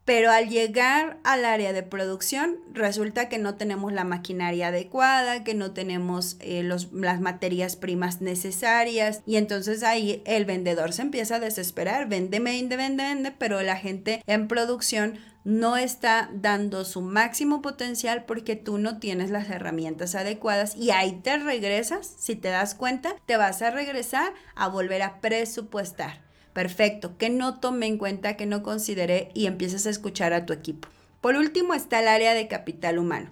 pero 0.05 0.31
al 0.31 0.49
llegar 0.49 1.19
al 1.23 1.45
área 1.45 1.71
de 1.71 1.83
producción 1.83 2.57
resulta 2.73 3.29
que 3.29 3.37
no 3.37 3.55
tenemos 3.55 3.93
la 3.93 4.03
maquinaria 4.03 4.69
adecuada, 4.69 5.43
que 5.43 5.53
no 5.53 5.71
tenemos 5.71 6.37
eh, 6.39 6.63
las 6.63 7.21
materias 7.21 7.75
primas 7.75 8.19
necesarias. 8.19 9.21
Y 9.27 9.35
entonces 9.35 9.83
ahí 9.83 10.23
el 10.25 10.45
vendedor 10.45 10.93
se 10.93 11.03
empieza 11.03 11.35
a 11.35 11.39
desesperar, 11.39 12.09
vende, 12.09 12.39
vende, 12.39 12.75
vende, 12.75 13.03
vende, 13.03 13.31
pero 13.37 13.61
la 13.61 13.75
gente 13.75 14.23
en 14.25 14.47
producción 14.47 15.19
no 15.43 15.77
está 15.77 16.29
dando 16.33 16.85
su 16.85 17.01
máximo 17.01 17.61
potencial 17.61 18.25
porque 18.25 18.55
tú 18.55 18.77
no 18.77 18.99
tienes 18.99 19.29
las 19.29 19.49
herramientas 19.49 20.15
adecuadas. 20.15 20.75
Y 20.75 20.91
ahí 20.91 21.19
te 21.23 21.37
regresas, 21.37 22.07
si 22.17 22.35
te 22.35 22.49
das 22.49 22.75
cuenta, 22.75 23.15
te 23.25 23.37
vas 23.37 23.61
a 23.61 23.71
regresar 23.71 24.33
a 24.55 24.67
volver 24.67 25.01
a 25.01 25.21
presupuestar. 25.21 26.28
Perfecto, 26.53 27.17
que 27.17 27.29
no 27.29 27.59
tomé 27.59 27.87
en 27.87 27.97
cuenta, 27.97 28.35
que 28.35 28.45
no 28.45 28.63
consideré 28.63 29.31
y 29.33 29.45
empiezas 29.45 29.85
a 29.85 29.89
escuchar 29.89 30.33
a 30.33 30.45
tu 30.45 30.53
equipo. 30.53 30.89
Por 31.21 31.35
último 31.35 31.73
está 31.73 31.99
el 31.99 32.07
área 32.07 32.33
de 32.33 32.47
capital 32.47 32.97
humano. 32.97 33.31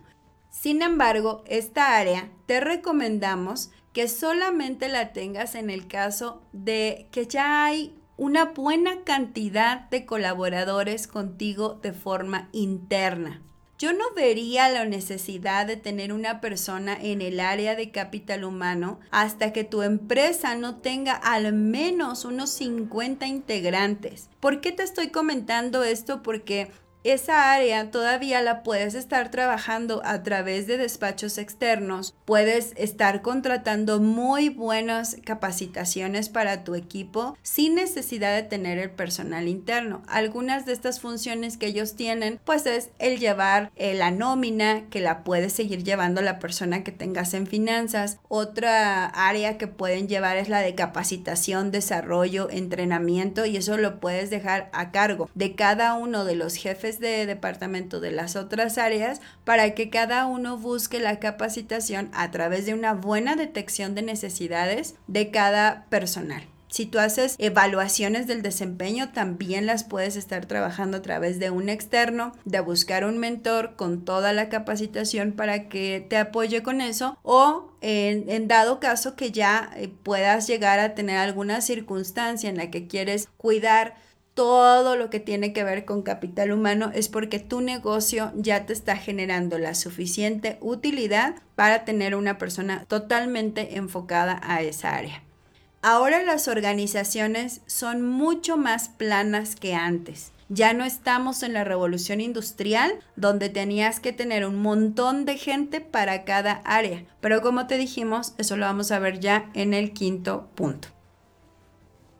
Sin 0.49 0.81
embargo, 0.81 1.43
esta 1.47 1.97
área 1.97 2.29
te 2.45 2.59
recomendamos 2.59 3.71
que 3.93 4.07
solamente 4.07 4.89
la 4.89 5.13
tengas 5.13 5.55
en 5.55 5.69
el 5.69 5.87
caso 5.87 6.41
de 6.51 7.07
que 7.11 7.27
ya 7.27 7.65
hay 7.65 7.95
una 8.17 8.45
buena 8.45 9.03
cantidad 9.03 9.89
de 9.89 10.05
colaboradores 10.05 11.07
contigo 11.07 11.79
de 11.81 11.93
forma 11.93 12.49
interna. 12.51 13.41
Yo 13.79 13.93
no 13.93 14.05
vería 14.15 14.69
la 14.69 14.85
necesidad 14.85 15.67
de 15.67 15.77
tener 15.77 16.11
una 16.11 16.41
persona 16.41 16.97
en 16.99 17.21
el 17.21 17.39
área 17.39 17.75
de 17.75 17.91
capital 17.91 18.43
humano 18.43 18.99
hasta 19.11 19.53
que 19.53 19.63
tu 19.63 19.83
empresa 19.83 20.55
no 20.55 20.77
tenga 20.77 21.13
al 21.13 21.53
menos 21.53 22.25
unos 22.25 22.49
50 22.49 23.27
integrantes. 23.27 24.29
¿Por 24.39 24.61
qué 24.61 24.71
te 24.71 24.81
estoy 24.81 25.09
comentando 25.09 25.83
esto? 25.83 26.23
Porque 26.23 26.71
esa 27.11 27.53
área 27.53 27.91
todavía 27.91 28.41
la 28.41 28.63
puedes 28.63 28.93
estar 28.93 29.31
trabajando 29.31 30.01
a 30.03 30.23
través 30.23 30.67
de 30.67 30.77
despachos 30.77 31.37
externos, 31.37 32.15
puedes 32.25 32.73
estar 32.75 33.21
contratando 33.21 33.99
muy 33.99 34.49
buenas 34.49 35.17
capacitaciones 35.23 36.29
para 36.29 36.63
tu 36.63 36.75
equipo 36.75 37.37
sin 37.41 37.75
necesidad 37.75 38.35
de 38.35 38.43
tener 38.43 38.77
el 38.77 38.91
personal 38.91 39.47
interno. 39.47 40.01
Algunas 40.07 40.65
de 40.65 40.73
estas 40.73 40.99
funciones 40.99 41.57
que 41.57 41.67
ellos 41.67 41.95
tienen 41.95 42.39
pues 42.43 42.65
es 42.65 42.89
el 42.99 43.19
llevar 43.19 43.71
eh, 43.75 43.93
la 43.93 44.11
nómina 44.11 44.89
que 44.89 44.99
la 44.99 45.23
puedes 45.23 45.53
seguir 45.53 45.83
llevando 45.83 46.21
la 46.21 46.39
persona 46.39 46.83
que 46.83 46.91
tengas 46.91 47.33
en 47.33 47.47
finanzas. 47.47 48.19
Otra 48.27 49.05
área 49.05 49.57
que 49.57 49.67
pueden 49.67 50.07
llevar 50.07 50.37
es 50.37 50.49
la 50.49 50.59
de 50.59 50.75
capacitación, 50.75 51.71
desarrollo, 51.71 52.49
entrenamiento 52.49 53.45
y 53.45 53.57
eso 53.57 53.77
lo 53.77 53.99
puedes 53.99 54.29
dejar 54.29 54.69
a 54.73 54.91
cargo 54.91 55.29
de 55.35 55.55
cada 55.55 55.93
uno 55.93 56.25
de 56.25 56.35
los 56.35 56.55
jefes 56.55 56.96
de 56.99 57.25
departamento 57.25 57.99
de 57.99 58.11
las 58.11 58.35
otras 58.35 58.77
áreas 58.77 59.21
para 59.43 59.73
que 59.73 59.89
cada 59.89 60.25
uno 60.25 60.57
busque 60.57 60.99
la 60.99 61.19
capacitación 61.19 62.09
a 62.13 62.31
través 62.31 62.65
de 62.65 62.73
una 62.73 62.93
buena 62.93 63.35
detección 63.35 63.95
de 63.95 64.01
necesidades 64.01 64.95
de 65.07 65.31
cada 65.31 65.85
personal. 65.89 66.47
Si 66.69 66.85
tú 66.85 66.99
haces 66.99 67.35
evaluaciones 67.39 68.27
del 68.27 68.41
desempeño, 68.41 69.11
también 69.13 69.65
las 69.65 69.85
puedes 69.85 70.17
estar 70.17 70.45
trabajando 70.45 70.97
a 70.97 71.01
través 71.01 71.39
de 71.39 71.49
un 71.49 71.69
externo, 71.69 72.33
de 72.43 72.59
buscar 72.59 73.05
un 73.05 73.17
mentor 73.17 73.75
con 73.75 74.03
toda 74.03 74.33
la 74.33 74.49
capacitación 74.49 75.31
para 75.31 75.69
que 75.69 76.05
te 76.09 76.17
apoye 76.17 76.63
con 76.63 76.81
eso 76.81 77.17
o 77.23 77.71
en, 77.81 78.47
dado 78.47 78.79
caso 78.79 79.15
que 79.15 79.31
ya 79.31 79.71
eh, 79.75 79.87
puedas 79.87 80.47
llegar 80.47 80.79
a 80.79 80.93
tener 80.93 81.17
alguna 81.17 81.61
circunstancia 81.61 82.49
en 82.49 82.57
la 82.57 82.69
que 82.69 82.87
quieres 82.87 83.29
cuidar 83.37 83.95
todo 84.37 84.95
lo 84.95 85.09
que 85.09 85.19
tiene 85.19 85.51
que 85.51 85.63
ver 85.63 85.83
con 85.83 86.03
capital 86.03 86.51
humano 86.51 86.91
es 86.93 87.09
porque 87.09 87.39
tu 87.39 87.59
negocio 87.59 88.31
ya 88.35 88.67
te 88.67 88.73
está 88.73 88.95
generando 88.95 89.57
la 89.57 89.73
suficiente 89.73 90.59
utilidad 90.61 91.37
para 91.55 91.85
tener 91.85 92.15
una 92.15 92.37
persona 92.37 92.85
totalmente 92.87 93.77
enfocada 93.77 94.39
a 94.43 94.61
esa 94.61 94.95
área. 94.95 95.23
Ahora 95.81 96.21
las 96.21 96.47
organizaciones 96.47 97.61
son 97.65 98.07
mucho 98.07 98.57
más 98.57 98.89
planas 98.89 99.55
que 99.55 99.73
antes. 99.73 100.31
Ya 100.49 100.73
no 100.73 100.85
estamos 100.85 101.41
en 101.41 101.53
la 101.53 101.63
revolución 101.63 102.21
industrial 102.21 102.93
donde 103.15 103.49
tenías 103.49 103.99
que 103.99 104.13
tener 104.13 104.45
un 104.45 104.61
montón 104.61 105.25
de 105.25 105.35
gente 105.39 105.81
para 105.81 106.25
cada 106.25 106.61
área. 106.63 107.05
Pero 107.21 107.41
como 107.41 107.65
te 107.65 107.79
dijimos, 107.79 108.35
eso 108.37 108.55
lo 108.55 108.67
vamos 108.67 108.91
a 108.91 108.99
ver 108.99 109.19
ya 109.19 109.49
en 109.55 109.73
el 109.73 109.93
quinto 109.93 110.51
punto. 110.53 110.89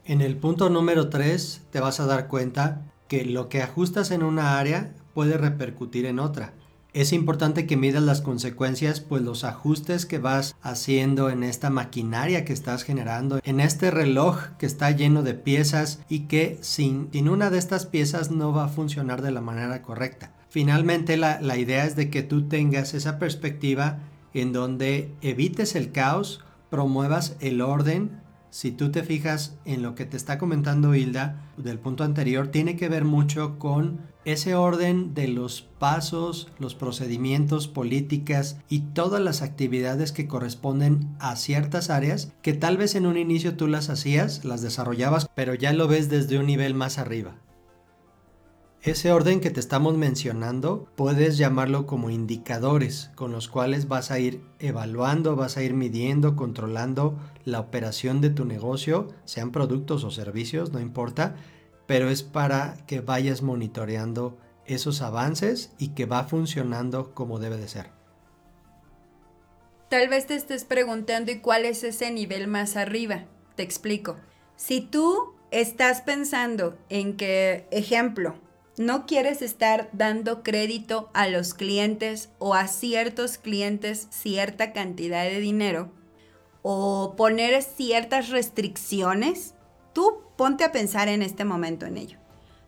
En 0.08 0.22
el 0.22 0.38
punto 0.38 0.70
número 0.70 1.10
3 1.10 1.64
te 1.70 1.82
vas 1.82 2.00
a 2.00 2.06
dar 2.06 2.30
cuenta 2.30 2.82
que 3.10 3.26
lo 3.26 3.50
que 3.50 3.62
ajustas 3.62 4.12
en 4.12 4.24
una 4.24 4.58
área 4.58 4.94
puede 5.14 5.38
repercutir 5.38 6.06
en 6.06 6.20
otra. 6.20 6.54
Es 6.94 7.12
importante 7.12 7.68
que 7.68 7.76
midas 7.76 8.04
las 8.04 8.22
consecuencias, 8.22 9.02
pues 9.02 9.22
los 9.22 9.44
ajustes 9.44 10.06
que 10.06 10.18
vas 10.18 10.56
haciendo 10.62 11.30
en 11.30 11.44
esta 11.44 11.70
maquinaria 11.70 12.46
que 12.46 12.54
estás 12.54 12.84
generando, 12.84 13.42
en 13.44 13.60
este 13.60 13.92
reloj 13.92 14.38
que 14.58 14.66
está 14.66 14.92
lleno 14.92 15.24
de 15.24 15.34
piezas 15.34 16.00
y 16.08 16.22
que 16.22 16.58
sin, 16.62 17.10
una 17.28 17.50
de 17.50 17.58
estas 17.58 17.86
piezas 17.86 18.32
no 18.32 18.54
va 18.54 18.64
a 18.64 18.70
funcionar 18.70 19.22
de 19.22 19.32
la 19.32 19.42
manera 19.42 19.82
correcta. 19.82 20.32
Finalmente 20.48 21.18
la, 21.18 21.42
la 21.42 21.58
idea 21.58 21.84
es 21.84 21.98
de 21.98 22.10
que 22.10 22.24
tú 22.24 22.48
tengas 22.48 22.94
esa 22.94 23.20
perspectiva 23.20 24.00
en 24.34 24.54
donde 24.54 25.12
evites 25.22 25.76
el 25.76 25.92
caos, 25.92 26.46
promuevas 26.70 27.36
el 27.42 27.60
orden 27.60 28.26
si 28.50 28.72
tú 28.72 28.92
te 28.92 29.04
fijas 29.04 29.58
en 29.66 29.82
lo 29.82 29.96
que 29.96 30.06
te 30.06 30.18
está 30.18 30.38
comentando 30.38 30.96
Hilda 30.96 31.51
del 31.58 31.80
punto 31.80 32.04
anterior, 32.04 32.48
tiene 32.48 32.75
que 32.75 32.89
ver 32.89 33.04
mucho 33.04 33.60
con 33.60 34.00
ese 34.25 34.56
orden 34.56 35.13
de 35.13 35.27
los 35.27 35.62
pasos, 35.62 36.50
los 36.60 36.75
procedimientos, 36.75 37.68
políticas 37.68 38.58
y 38.68 38.80
todas 38.80 39.22
las 39.22 39.42
actividades 39.42 40.12
que 40.12 40.27
corresponden 40.27 41.16
a 41.20 41.36
ciertas 41.36 41.89
áreas 41.89 42.34
que 42.42 42.54
tal 42.54 42.77
vez 42.77 42.96
en 42.96 43.06
un 43.06 43.18
inicio 43.18 43.56
tú 43.56 43.68
las 43.68 43.89
hacías, 43.89 44.44
las 44.44 44.62
desarrollabas, 44.62 45.30
pero 45.34 45.54
ya 45.54 45.72
lo 45.72 45.88
ves 45.88 46.10
desde 46.10 46.39
un 46.39 46.48
nivel 46.48 46.74
más 46.74 46.98
arriba. 46.98 47.36
Ese 48.88 49.12
orden 49.12 49.41
que 49.41 49.50
te 49.50 49.60
estamos 49.60 49.98
mencionando 49.98 50.88
puedes 50.96 51.38
llamarlo 51.38 51.86
como 51.86 52.10
indicadores 52.10 53.12
con 53.15 53.34
los 53.34 53.50
cuales 53.50 53.89
vas 53.89 54.12
a 54.12 54.20
ir 54.20 54.41
evaluando, 54.60 55.36
vas 55.36 55.58
a 55.58 55.62
ir 55.62 55.74
midiendo, 55.74 56.38
controlando 56.38 57.20
la 57.44 57.60
operación 57.60 58.22
de 58.22 58.29
tu 58.29 58.46
negocio, 58.46 59.10
sean 59.25 59.51
productos 59.51 60.06
o 60.06 60.10
servicios, 60.10 60.72
no 60.72 60.79
importa, 60.79 61.36
pero 61.86 62.10
es 62.10 62.24
para 62.24 62.77
que 62.88 63.01
vayas 63.01 63.41
monitoreando 63.41 64.38
esos 64.65 65.01
avances 65.01 65.74
y 65.77 65.89
que 65.89 66.06
va 66.06 66.24
funcionando 66.24 67.13
como 67.13 67.39
debe 67.39 67.58
de 67.58 67.67
ser. 67.67 67.89
Tal 69.89 70.08
vez 70.08 70.27
te 70.27 70.36
estés 70.36 70.63
preguntando 70.63 71.29
y 71.34 71.39
cuál 71.39 71.65
es 71.65 71.84
ese 71.84 72.10
nivel 72.10 72.48
más 72.48 72.77
arriba. 72.77 73.25
Te 73.58 73.63
explico. 73.63 74.15
Si 74.56 74.79
tú 74.79 75.34
estás 75.51 76.00
pensando 76.03 76.77
en 76.88 77.17
que, 77.17 77.67
ejemplo, 77.72 78.47
no 78.77 79.07
quieres 79.07 79.41
estar 79.41 79.89
dando 79.91 80.43
crédito 80.43 81.10
a 81.13 81.27
los 81.27 81.53
clientes 81.53 82.29
o 82.38 82.53
a 82.53 82.67
ciertos 82.67 83.38
clientes 83.38 84.07
cierta 84.12 84.72
cantidad 84.72 85.24
de 85.24 85.39
dinero 85.39 85.91
o 86.62 87.15
poner 87.15 87.62
ciertas 87.63 88.29
restricciones, 88.29 89.55
tú 89.93 90.22
ponte 90.38 90.63
a 90.63 90.72
pensar 90.72 91.07
en 91.07 91.22
este 91.22 91.46
momento 91.46 91.86
en 91.86 91.98
ello. 91.98 92.19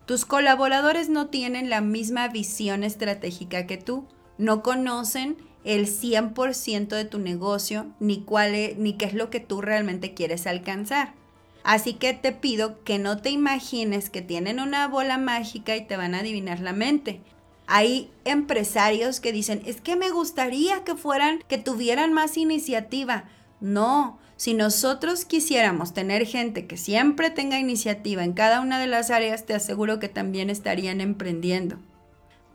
Tus 0.06 0.24
colaboradores 0.24 1.08
no 1.08 1.28
tienen 1.28 1.70
la 1.70 1.80
misma 1.80 2.26
visión 2.28 2.82
estratégica 2.82 3.66
que 3.66 3.76
tú, 3.76 4.08
no 4.38 4.62
conocen 4.62 5.36
el 5.64 5.86
100% 5.86 6.88
de 6.88 7.04
tu 7.04 7.18
negocio 7.18 7.94
ni 8.00 8.22
cuál 8.22 8.54
es, 8.54 8.78
ni 8.78 8.94
qué 8.94 9.04
es 9.04 9.14
lo 9.14 9.30
que 9.30 9.38
tú 9.38 9.60
realmente 9.60 10.14
quieres 10.14 10.46
alcanzar. 10.46 11.19
Así 11.62 11.94
que 11.94 12.14
te 12.14 12.32
pido 12.32 12.82
que 12.84 12.98
no 12.98 13.18
te 13.18 13.30
imagines 13.30 14.10
que 14.10 14.22
tienen 14.22 14.60
una 14.60 14.88
bola 14.88 15.18
mágica 15.18 15.76
y 15.76 15.86
te 15.86 15.96
van 15.96 16.14
a 16.14 16.20
adivinar 16.20 16.60
la 16.60 16.72
mente. 16.72 17.20
Hay 17.66 18.10
empresarios 18.24 19.20
que 19.20 19.32
dicen, 19.32 19.62
es 19.64 19.80
que 19.80 19.94
me 19.94 20.10
gustaría 20.10 20.82
que 20.84 20.96
fueran, 20.96 21.40
que 21.48 21.58
tuvieran 21.58 22.12
más 22.12 22.36
iniciativa. 22.36 23.24
No, 23.60 24.18
si 24.36 24.54
nosotros 24.54 25.26
quisiéramos 25.26 25.92
tener 25.92 26.26
gente 26.26 26.66
que 26.66 26.78
siempre 26.78 27.30
tenga 27.30 27.58
iniciativa 27.58 28.24
en 28.24 28.32
cada 28.32 28.62
una 28.62 28.80
de 28.80 28.86
las 28.86 29.10
áreas, 29.10 29.44
te 29.44 29.54
aseguro 29.54 30.00
que 30.00 30.08
también 30.08 30.48
estarían 30.48 31.00
emprendiendo. 31.00 31.76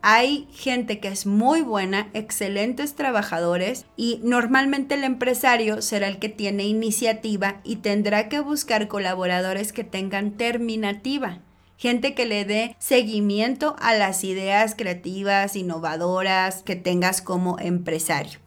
Hay 0.08 0.46
gente 0.52 1.00
que 1.00 1.08
es 1.08 1.26
muy 1.26 1.62
buena, 1.62 2.10
excelentes 2.14 2.94
trabajadores 2.94 3.86
y 3.96 4.20
normalmente 4.22 4.94
el 4.94 5.02
empresario 5.02 5.82
será 5.82 6.06
el 6.06 6.20
que 6.20 6.28
tiene 6.28 6.62
iniciativa 6.62 7.60
y 7.64 7.78
tendrá 7.78 8.28
que 8.28 8.38
buscar 8.38 8.86
colaboradores 8.86 9.72
que 9.72 9.82
tengan 9.82 10.36
terminativa. 10.36 11.40
Gente 11.76 12.14
que 12.14 12.24
le 12.24 12.44
dé 12.44 12.76
seguimiento 12.78 13.74
a 13.80 13.94
las 13.94 14.22
ideas 14.22 14.76
creativas, 14.78 15.56
innovadoras 15.56 16.62
que 16.62 16.76
tengas 16.76 17.20
como 17.20 17.58
empresario. 17.58 18.38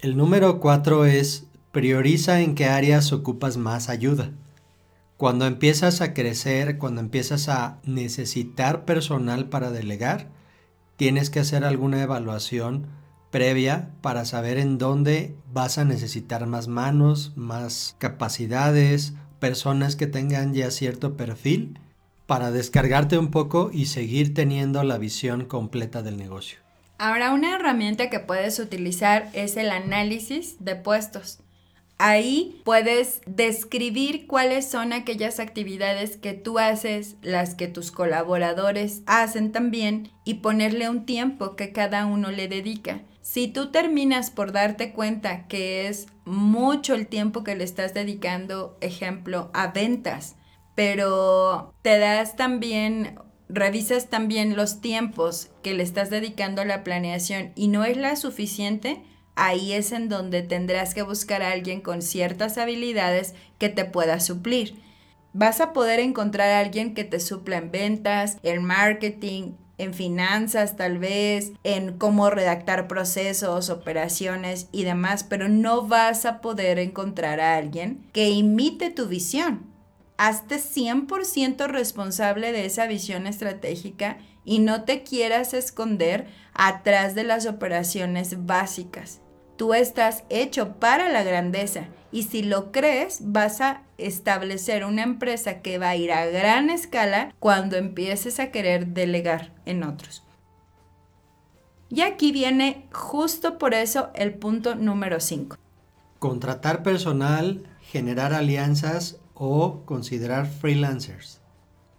El 0.00 0.16
número 0.16 0.58
cuatro 0.58 1.04
es 1.04 1.46
prioriza 1.70 2.40
en 2.40 2.56
qué 2.56 2.64
áreas 2.64 3.12
ocupas 3.12 3.56
más 3.58 3.88
ayuda. 3.90 4.32
Cuando 5.16 5.46
empiezas 5.46 6.00
a 6.00 6.14
crecer, 6.14 6.78
cuando 6.78 7.00
empiezas 7.00 7.48
a 7.48 7.78
necesitar 7.84 8.84
personal 8.84 9.48
para 9.48 9.70
delegar, 9.70 10.39
tienes 11.00 11.30
que 11.30 11.40
hacer 11.40 11.64
alguna 11.64 12.02
evaluación 12.02 12.86
previa 13.30 13.88
para 14.02 14.26
saber 14.26 14.58
en 14.58 14.76
dónde 14.76 15.34
vas 15.50 15.78
a 15.78 15.86
necesitar 15.86 16.44
más 16.44 16.68
manos, 16.68 17.32
más 17.36 17.96
capacidades, 17.96 19.14
personas 19.38 19.96
que 19.96 20.06
tengan 20.06 20.52
ya 20.52 20.70
cierto 20.70 21.16
perfil 21.16 21.78
para 22.26 22.50
descargarte 22.50 23.16
un 23.16 23.30
poco 23.30 23.70
y 23.72 23.86
seguir 23.86 24.34
teniendo 24.34 24.82
la 24.82 24.98
visión 24.98 25.46
completa 25.46 26.02
del 26.02 26.18
negocio. 26.18 26.58
Ahora, 26.98 27.32
una 27.32 27.54
herramienta 27.54 28.10
que 28.10 28.20
puedes 28.20 28.58
utilizar 28.58 29.30
es 29.32 29.56
el 29.56 29.70
análisis 29.70 30.62
de 30.62 30.76
puestos. 30.76 31.40
Ahí 32.02 32.62
puedes 32.64 33.20
describir 33.26 34.26
cuáles 34.26 34.66
son 34.66 34.94
aquellas 34.94 35.38
actividades 35.38 36.16
que 36.16 36.32
tú 36.32 36.58
haces, 36.58 37.16
las 37.20 37.54
que 37.54 37.68
tus 37.68 37.90
colaboradores 37.90 39.02
hacen 39.04 39.52
también 39.52 40.10
y 40.24 40.36
ponerle 40.36 40.88
un 40.88 41.04
tiempo 41.04 41.56
que 41.56 41.72
cada 41.72 42.06
uno 42.06 42.30
le 42.30 42.48
dedica. 42.48 43.02
Si 43.20 43.48
tú 43.48 43.70
terminas 43.70 44.30
por 44.30 44.50
darte 44.50 44.94
cuenta 44.94 45.46
que 45.46 45.88
es 45.88 46.06
mucho 46.24 46.94
el 46.94 47.06
tiempo 47.06 47.44
que 47.44 47.54
le 47.54 47.64
estás 47.64 47.92
dedicando, 47.92 48.78
ejemplo, 48.80 49.50
a 49.52 49.66
ventas, 49.66 50.36
pero 50.74 51.74
te 51.82 51.98
das 51.98 52.34
también 52.34 53.18
revisas 53.50 54.08
también 54.08 54.56
los 54.56 54.80
tiempos 54.80 55.50
que 55.62 55.74
le 55.74 55.82
estás 55.82 56.08
dedicando 56.08 56.62
a 56.62 56.64
la 56.64 56.82
planeación 56.82 57.52
y 57.56 57.68
no 57.68 57.84
es 57.84 57.98
la 57.98 58.16
suficiente, 58.16 59.02
ahí 59.40 59.72
es 59.72 59.92
en 59.92 60.10
donde 60.10 60.42
tendrás 60.42 60.92
que 60.92 61.02
buscar 61.02 61.42
a 61.42 61.52
alguien 61.52 61.80
con 61.80 62.02
ciertas 62.02 62.58
habilidades 62.58 63.34
que 63.58 63.70
te 63.70 63.86
pueda 63.86 64.20
suplir. 64.20 64.82
Vas 65.32 65.60
a 65.62 65.72
poder 65.72 65.98
encontrar 65.98 66.50
a 66.50 66.58
alguien 66.58 66.92
que 66.92 67.04
te 67.04 67.20
supla 67.20 67.56
en 67.56 67.70
ventas, 67.70 68.36
en 68.42 68.62
marketing, 68.62 69.52
en 69.78 69.94
finanzas 69.94 70.76
tal 70.76 70.98
vez, 70.98 71.52
en 71.64 71.96
cómo 71.96 72.28
redactar 72.28 72.86
procesos, 72.86 73.70
operaciones 73.70 74.68
y 74.72 74.84
demás, 74.84 75.24
pero 75.24 75.48
no 75.48 75.86
vas 75.86 76.26
a 76.26 76.42
poder 76.42 76.78
encontrar 76.78 77.40
a 77.40 77.56
alguien 77.56 78.06
que 78.12 78.28
imite 78.28 78.90
tu 78.90 79.06
visión. 79.06 79.70
Hazte 80.18 80.56
100% 80.56 81.66
responsable 81.66 82.52
de 82.52 82.66
esa 82.66 82.86
visión 82.86 83.26
estratégica 83.26 84.18
y 84.44 84.58
no 84.58 84.84
te 84.84 85.02
quieras 85.02 85.54
esconder 85.54 86.26
atrás 86.52 87.14
de 87.14 87.24
las 87.24 87.46
operaciones 87.46 88.44
básicas. 88.44 89.22
Tú 89.60 89.74
estás 89.74 90.24
hecho 90.30 90.76
para 90.76 91.10
la 91.10 91.22
grandeza 91.22 91.84
y 92.10 92.22
si 92.22 92.42
lo 92.42 92.72
crees 92.72 93.18
vas 93.24 93.60
a 93.60 93.82
establecer 93.98 94.86
una 94.86 95.02
empresa 95.02 95.60
que 95.60 95.76
va 95.76 95.90
a 95.90 95.96
ir 95.96 96.12
a 96.12 96.24
gran 96.24 96.70
escala 96.70 97.34
cuando 97.38 97.76
empieces 97.76 98.40
a 98.40 98.52
querer 98.52 98.86
delegar 98.86 99.52
en 99.66 99.82
otros. 99.82 100.22
Y 101.90 102.00
aquí 102.00 102.32
viene 102.32 102.88
justo 102.90 103.58
por 103.58 103.74
eso 103.74 104.08
el 104.14 104.32
punto 104.32 104.76
número 104.76 105.20
5. 105.20 105.58
Contratar 106.18 106.82
personal, 106.82 107.62
generar 107.82 108.32
alianzas 108.32 109.20
o 109.34 109.82
considerar 109.84 110.46
freelancers. 110.46 111.42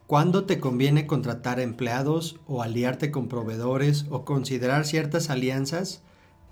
¿Cuándo 0.08 0.45
te 0.45 0.60
conviene 0.60 1.06
contratar 1.06 1.60
empleados 1.60 2.39
o 2.47 2.63
aliarte 2.63 3.12
con 3.12 3.28
proveedores 3.28 4.08
o 4.10 4.26
considerar 4.26 4.84
ciertas 4.84 5.30
alianzas? 5.30 6.02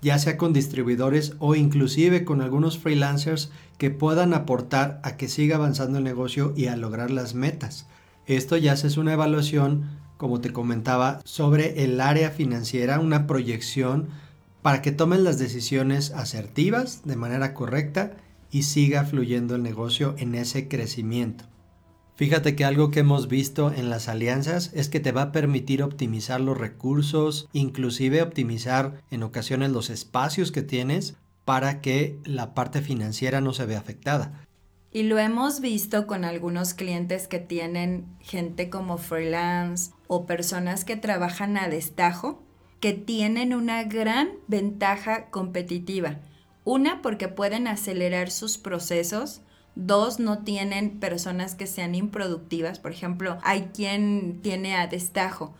Ya 0.02 0.18
sea 0.18 0.36
con 0.36 0.52
distribuidores 0.52 1.34
o 1.38 1.54
inclusive 1.54 2.24
con 2.24 2.40
algunos 2.40 2.78
freelancers 2.78 3.50
que 3.78 3.90
puedan 3.90 4.34
aportar 4.34 5.00
a 5.02 5.16
que 5.16 5.28
siga 5.28 5.56
avanzando 5.56 5.98
el 5.98 6.04
negocio 6.04 6.52
y 6.56 6.66
a 6.66 6.76
lograr 6.76 7.10
las 7.10 7.34
metas. 7.34 7.86
Esto 8.26 8.56
ya 8.56 8.74
es 8.74 8.96
una 8.96 9.12
evaluación, 9.12 9.98
como 10.16 10.40
te 10.40 10.52
comentaba, 10.52 11.20
sobre 11.24 11.84
el 11.84 12.00
área 12.00 12.30
financiera, 12.30 13.00
una 13.00 13.26
proyección 13.26 14.08
para 14.62 14.82
que 14.82 14.92
tomen 14.92 15.24
las 15.24 15.38
decisiones 15.38 16.12
asertivas 16.12 17.02
de 17.04 17.16
manera 17.16 17.54
correcta 17.54 18.12
y 18.50 18.64
siga 18.64 19.04
fluyendo 19.04 19.54
el 19.54 19.62
negocio 19.62 20.14
en 20.18 20.34
ese 20.34 20.68
crecimiento. 20.68 21.49
Fíjate 22.20 22.54
que 22.54 22.66
algo 22.66 22.90
que 22.90 23.00
hemos 23.00 23.28
visto 23.28 23.72
en 23.72 23.88
las 23.88 24.06
alianzas 24.06 24.72
es 24.74 24.90
que 24.90 25.00
te 25.00 25.10
va 25.10 25.22
a 25.22 25.32
permitir 25.32 25.82
optimizar 25.82 26.38
los 26.38 26.58
recursos, 26.58 27.48
inclusive 27.54 28.20
optimizar 28.20 29.00
en 29.10 29.22
ocasiones 29.22 29.70
los 29.70 29.88
espacios 29.88 30.52
que 30.52 30.60
tienes 30.60 31.16
para 31.46 31.80
que 31.80 32.18
la 32.26 32.52
parte 32.52 32.82
financiera 32.82 33.40
no 33.40 33.54
se 33.54 33.64
vea 33.64 33.78
afectada. 33.78 34.46
Y 34.92 35.04
lo 35.04 35.18
hemos 35.18 35.62
visto 35.62 36.06
con 36.06 36.26
algunos 36.26 36.74
clientes 36.74 37.26
que 37.26 37.38
tienen 37.38 38.04
gente 38.20 38.68
como 38.68 38.98
freelance 38.98 39.92
o 40.06 40.26
personas 40.26 40.84
que 40.84 40.96
trabajan 40.96 41.56
a 41.56 41.70
destajo, 41.70 42.42
que 42.80 42.92
tienen 42.92 43.54
una 43.54 43.84
gran 43.84 44.28
ventaja 44.46 45.30
competitiva. 45.30 46.18
Una 46.64 47.00
porque 47.00 47.28
pueden 47.28 47.66
acelerar 47.66 48.30
sus 48.30 48.58
procesos, 48.58 49.40
Dos, 49.82 50.20
no 50.20 50.44
tienen 50.44 51.00
personas 51.00 51.54
que 51.54 51.66
sean 51.66 51.94
improductivas. 51.94 52.78
Por 52.78 52.92
ejemplo, 52.92 53.38
hay 53.42 53.70
quien 53.74 54.40
tiene 54.42 54.76
a 54.76 54.86
destajo. 54.86 55.54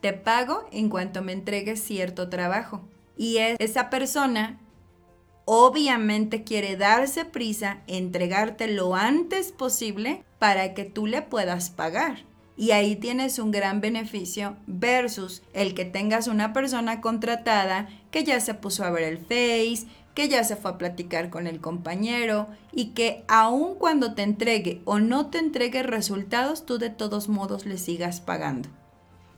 Te 0.00 0.14
pago 0.14 0.66
en 0.72 0.88
cuanto 0.88 1.20
me 1.20 1.32
entregues 1.32 1.82
cierto 1.82 2.30
trabajo. 2.30 2.88
Y 3.18 3.36
esa 3.36 3.90
persona 3.90 4.58
obviamente 5.44 6.42
quiere 6.42 6.78
darse 6.78 7.26
prisa, 7.26 7.82
entregarte 7.86 8.66
lo 8.66 8.94
antes 8.94 9.52
posible 9.52 10.24
para 10.38 10.72
que 10.72 10.84
tú 10.86 11.06
le 11.06 11.20
puedas 11.20 11.68
pagar. 11.68 12.24
Y 12.56 12.70
ahí 12.70 12.96
tienes 12.96 13.38
un 13.38 13.50
gran 13.50 13.82
beneficio 13.82 14.56
versus 14.66 15.42
el 15.52 15.74
que 15.74 15.84
tengas 15.84 16.28
una 16.28 16.54
persona 16.54 17.02
contratada 17.02 17.90
que 18.10 18.24
ya 18.24 18.40
se 18.40 18.54
puso 18.54 18.84
a 18.84 18.90
ver 18.90 19.02
el 19.02 19.18
Face, 19.18 19.86
que 20.16 20.28
ya 20.30 20.42
se 20.44 20.56
fue 20.56 20.70
a 20.70 20.78
platicar 20.78 21.28
con 21.28 21.46
el 21.46 21.60
compañero 21.60 22.48
y 22.72 22.94
que 22.94 23.22
aun 23.28 23.74
cuando 23.74 24.14
te 24.14 24.22
entregue 24.22 24.80
o 24.86 24.98
no 24.98 25.26
te 25.26 25.36
entregue 25.36 25.82
resultados, 25.82 26.64
tú 26.64 26.78
de 26.78 26.88
todos 26.88 27.28
modos 27.28 27.66
le 27.66 27.76
sigas 27.76 28.22
pagando. 28.22 28.70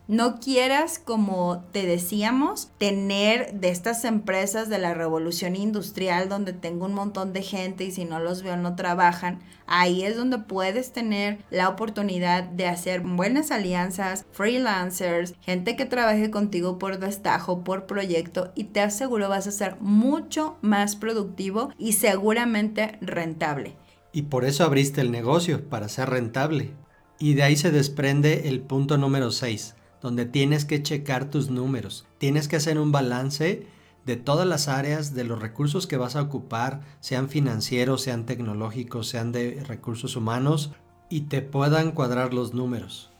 No 0.08 0.40
quieras, 0.40 0.98
como 0.98 1.64
te 1.70 1.84
decíamos, 1.84 2.70
tener 2.78 3.52
de 3.52 3.68
estas 3.68 4.06
empresas 4.06 4.70
de 4.70 4.78
la 4.78 4.94
revolución 4.94 5.54
industrial 5.54 6.30
donde 6.30 6.54
tengo 6.54 6.86
un 6.86 6.94
montón 6.94 7.34
de 7.34 7.42
gente 7.42 7.84
y 7.84 7.90
si 7.90 8.06
no 8.06 8.18
los 8.18 8.42
veo 8.42 8.56
no 8.56 8.74
trabajan. 8.74 9.40
Ahí 9.66 10.04
es 10.04 10.16
donde 10.16 10.38
puedes 10.38 10.92
tener 10.92 11.44
la 11.50 11.68
oportunidad 11.68 12.44
de 12.44 12.64
hacer 12.64 13.02
buenas 13.02 13.50
alianzas, 13.50 14.24
freelancers, 14.32 15.34
gente 15.42 15.76
que 15.76 15.84
trabaje 15.84 16.30
contigo 16.30 16.78
por 16.78 16.98
destajo, 16.98 17.62
por 17.62 17.84
proyecto 17.84 18.50
y 18.54 18.64
te 18.64 18.80
aseguro 18.80 19.28
vas 19.28 19.46
a 19.46 19.52
ser 19.52 19.76
mucho 19.78 20.56
más 20.62 20.96
productivo 20.96 21.68
y 21.76 21.92
seguramente 21.92 22.96
rentable. 23.02 23.76
Y 24.12 24.22
por 24.22 24.46
eso 24.46 24.64
abriste 24.64 25.02
el 25.02 25.10
negocio, 25.10 25.68
para 25.68 25.90
ser 25.90 26.08
rentable. 26.08 26.70
Y 27.18 27.34
de 27.34 27.42
ahí 27.42 27.56
se 27.56 27.70
desprende 27.70 28.48
el 28.48 28.60
punto 28.60 28.96
número 28.96 29.30
6 29.32 29.74
donde 30.00 30.26
tienes 30.26 30.64
que 30.64 30.82
checar 30.82 31.30
tus 31.30 31.50
números. 31.50 32.06
Tienes 32.18 32.48
que 32.48 32.56
hacer 32.56 32.78
un 32.78 32.92
balance 32.92 33.66
de 34.06 34.16
todas 34.16 34.46
las 34.46 34.68
áreas, 34.68 35.14
de 35.14 35.24
los 35.24 35.40
recursos 35.40 35.86
que 35.86 35.98
vas 35.98 36.16
a 36.16 36.22
ocupar, 36.22 36.80
sean 37.00 37.28
financieros, 37.28 38.02
sean 38.02 38.24
tecnológicos, 38.24 39.08
sean 39.08 39.32
de 39.32 39.62
recursos 39.66 40.16
humanos, 40.16 40.72
y 41.10 41.22
te 41.22 41.42
puedan 41.42 41.92
cuadrar 41.92 42.32
los 42.32 42.54
números. 42.54 43.10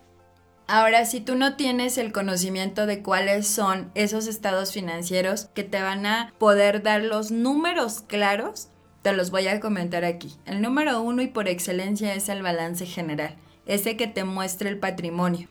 Ahora, 0.67 1.07
si 1.07 1.21
tú 1.21 1.35
no 1.35 1.57
tienes 1.57 1.97
el 1.97 2.12
conocimiento 2.12 2.87
de 2.87 3.03
cuáles 3.03 3.47
son 3.47 3.91
esos 3.95 4.27
estados 4.27 4.73
financieros 4.73 5.47
que 5.55 5.64
te 5.64 5.81
van 5.81 6.05
a 6.05 6.35
poder 6.38 6.83
dar 6.83 7.03
los 7.03 7.31
números 7.31 8.03
claros, 8.07 8.69
te 9.03 9.12
los 9.12 9.31
voy 9.31 9.49
a 9.49 9.61
comentar 9.61 10.05
aquí. 10.05 10.37
El 10.45 10.61
número 10.61 11.01
uno 11.01 11.23
y 11.23 11.29
por 11.29 11.49
excelencia 11.49 12.14
es 12.14 12.29
el 12.29 12.43
balance 12.43 12.85
general, 12.85 13.37
ese 13.64 13.97
que 13.97 14.07
te 14.07 14.25
muestra 14.25 14.69
el 14.69 14.79
patrimonio. 14.79 15.49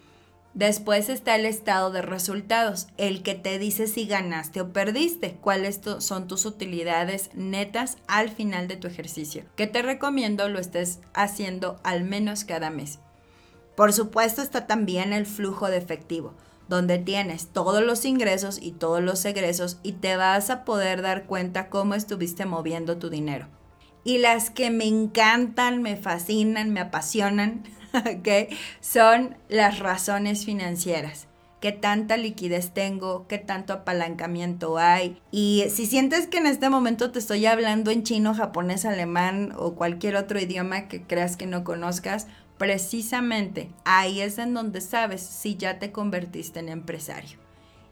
Después 0.58 1.10
está 1.10 1.36
el 1.36 1.46
estado 1.46 1.92
de 1.92 2.02
resultados, 2.02 2.88
el 2.98 3.22
que 3.22 3.36
te 3.36 3.60
dice 3.60 3.86
si 3.86 4.08
ganaste 4.08 4.60
o 4.60 4.74
perdiste, 4.74 5.38
cuáles 5.40 5.82
son 6.00 6.28
tus 6.28 6.48
utilidades 6.48 7.30
netas 7.36 7.98
al 8.08 8.30
final 8.30 8.68
de 8.68 8.76
tu 8.76 8.88
ejercicio, 8.88 9.44
que 9.56 9.68
te 9.68 9.84
recomiendo 9.84 10.50
lo 10.50 10.58
estés 10.58 11.00
haciendo 11.14 11.80
al 11.84 12.06
menos 12.06 12.44
cada 12.44 12.72
mes. 12.72 12.98
Por 13.76 13.94
supuesto 13.94 14.42
está 14.42 14.66
también 14.66 15.14
el 15.14 15.28
flujo 15.28 15.68
de 15.70 15.78
efectivo, 15.78 16.34
donde 16.68 16.98
tienes 16.98 17.50
todos 17.50 17.84
los 17.84 18.04
ingresos 18.04 18.58
y 18.60 18.72
todos 18.72 19.04
los 19.04 19.24
egresos 19.26 19.78
y 19.84 19.92
te 19.92 20.18
vas 20.18 20.50
a 20.50 20.66
poder 20.66 21.04
dar 21.04 21.28
cuenta 21.28 21.70
cómo 21.70 21.94
estuviste 21.94 22.48
moviendo 22.48 22.98
tu 22.98 23.12
dinero. 23.12 23.48
Y 24.08 24.20
las 24.20 24.50
que 24.50 24.70
me 24.70 24.86
encantan, 24.86 25.82
me 25.82 25.98
fascinan, 25.98 26.72
me 26.72 26.80
apasionan, 26.80 27.66
¿ok? 27.94 28.56
Son 28.80 29.36
las 29.50 29.80
razones 29.80 30.46
financieras. 30.46 31.28
¿Qué 31.60 31.74
tanta 31.74 32.16
liquidez 32.16 32.74
tengo? 32.74 33.28
¿Qué 33.28 33.38
tanto 33.38 33.74
apalancamiento 33.74 34.78
hay? 34.78 35.22
Y 35.30 35.66
si 35.70 35.86
sientes 35.86 36.28
que 36.28 36.38
en 36.38 36.46
este 36.48 36.70
momento 36.70 37.12
te 37.12 37.20
estoy 37.20 37.48
hablando 37.48 37.92
en 37.92 38.04
chino, 38.04 38.34
japonés, 38.34 38.86
alemán 38.86 39.52
o 39.58 39.76
cualquier 39.76 40.16
otro 40.16 40.40
idioma 40.40 40.88
que 40.88 41.02
creas 41.02 41.36
que 41.36 41.46
no 41.46 41.66
conozcas, 41.66 42.28
precisamente 42.58 43.72
ahí 43.84 44.22
es 44.22 44.38
en 44.38 44.54
donde 44.54 44.80
sabes 44.80 45.22
si 45.22 45.58
ya 45.58 45.80
te 45.80 45.92
convertiste 45.92 46.62
en 46.62 46.70
empresario. 46.70 47.40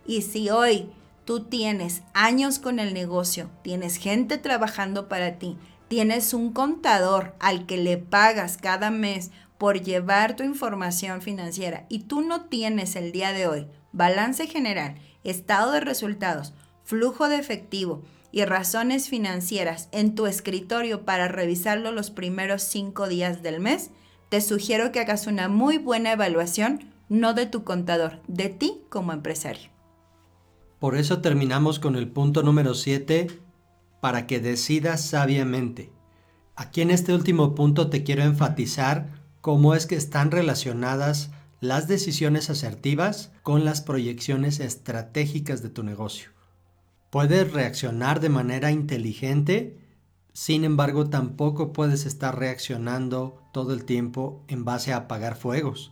Y 0.08 0.22
si 0.22 0.50
hoy 0.50 0.90
tú 1.26 1.42
tienes 1.42 2.04
años 2.14 2.58
con 2.58 2.80
el 2.80 2.94
negocio, 2.94 3.50
tienes 3.64 3.98
gente 3.98 4.38
trabajando 4.38 5.10
para 5.10 5.40
ti, 5.40 5.58
tienes 5.96 6.34
un 6.34 6.52
contador 6.52 7.36
al 7.40 7.66
que 7.66 7.78
le 7.78 7.96
pagas 7.96 8.58
cada 8.58 8.92
mes 8.92 9.32
por 9.58 9.82
llevar 9.82 10.36
tu 10.36 10.44
información 10.44 11.22
financiera 11.22 11.86
y 11.88 12.00
tú 12.00 12.20
no 12.20 12.48
tienes 12.48 12.98
el 12.98 13.14
día 13.14 13.32
de 13.32 13.48
hoy 13.48 13.68
balance 13.94 14.46
general, 14.46 14.96
estado 15.24 15.72
de 15.72 15.80
resultados, 15.80 16.54
flujo 16.84 17.30
de 17.30 17.38
efectivo 17.38 18.04
y 18.34 18.44
razones 18.44 19.08
financieras 19.08 19.88
en 19.94 20.16
tu 20.16 20.28
escritorio 20.28 21.06
para 21.06 21.30
revisarlo 21.30 21.94
los 21.94 22.12
primeros 22.12 22.62
cinco 22.64 23.08
días 23.08 23.42
del 23.42 23.62
mes, 23.62 23.92
te 24.28 24.42
sugiero 24.42 24.92
que 24.92 25.00
hagas 25.00 25.28
una 25.28 25.48
muy 25.48 25.78
buena 25.78 26.12
evaluación, 26.12 26.92
no 27.08 27.34
de 27.34 27.46
tu 27.46 27.64
contador, 27.64 28.20
de 28.28 28.50
ti 28.50 28.82
como 28.90 29.14
empresario. 29.14 29.70
Por 30.80 30.98
eso 30.98 31.22
terminamos 31.22 31.80
con 31.80 31.96
el 31.96 32.10
punto 32.10 32.44
número 32.44 32.74
7, 32.74 33.45
para 34.00 34.28
que 34.28 34.40
decidas 34.40 35.02
sabiamente. 35.06 35.92
Aquí 36.56 36.82
en 36.82 36.92
este 36.92 37.14
último 37.14 37.56
punto 37.56 37.90
te 37.90 38.04
quiero 38.04 38.24
enfatizar 38.24 39.24
cómo 39.42 39.76
es 39.76 39.86
que 39.86 39.96
están 39.96 40.32
relacionadas 40.32 41.32
las 41.60 41.88
decisiones 41.88 42.50
asertivas 42.50 43.32
con 43.44 43.66
las 43.66 43.82
proyecciones 43.82 44.60
estratégicas 44.60 45.62
de 45.62 45.70
tu 45.70 45.84
negocio. 45.84 46.30
Puedes 47.10 47.52
reaccionar 47.52 48.20
de 48.20 48.30
manera 48.30 48.72
inteligente, 48.72 49.78
sin 50.34 50.64
embargo 50.64 51.10
tampoco 51.10 51.74
puedes 51.74 52.06
estar 52.06 52.38
reaccionando 52.38 53.42
todo 53.52 53.74
el 53.74 53.86
tiempo 53.86 54.44
en 54.48 54.66
base 54.66 54.94
a 54.94 54.98
apagar 54.98 55.36
fuegos. 55.36 55.92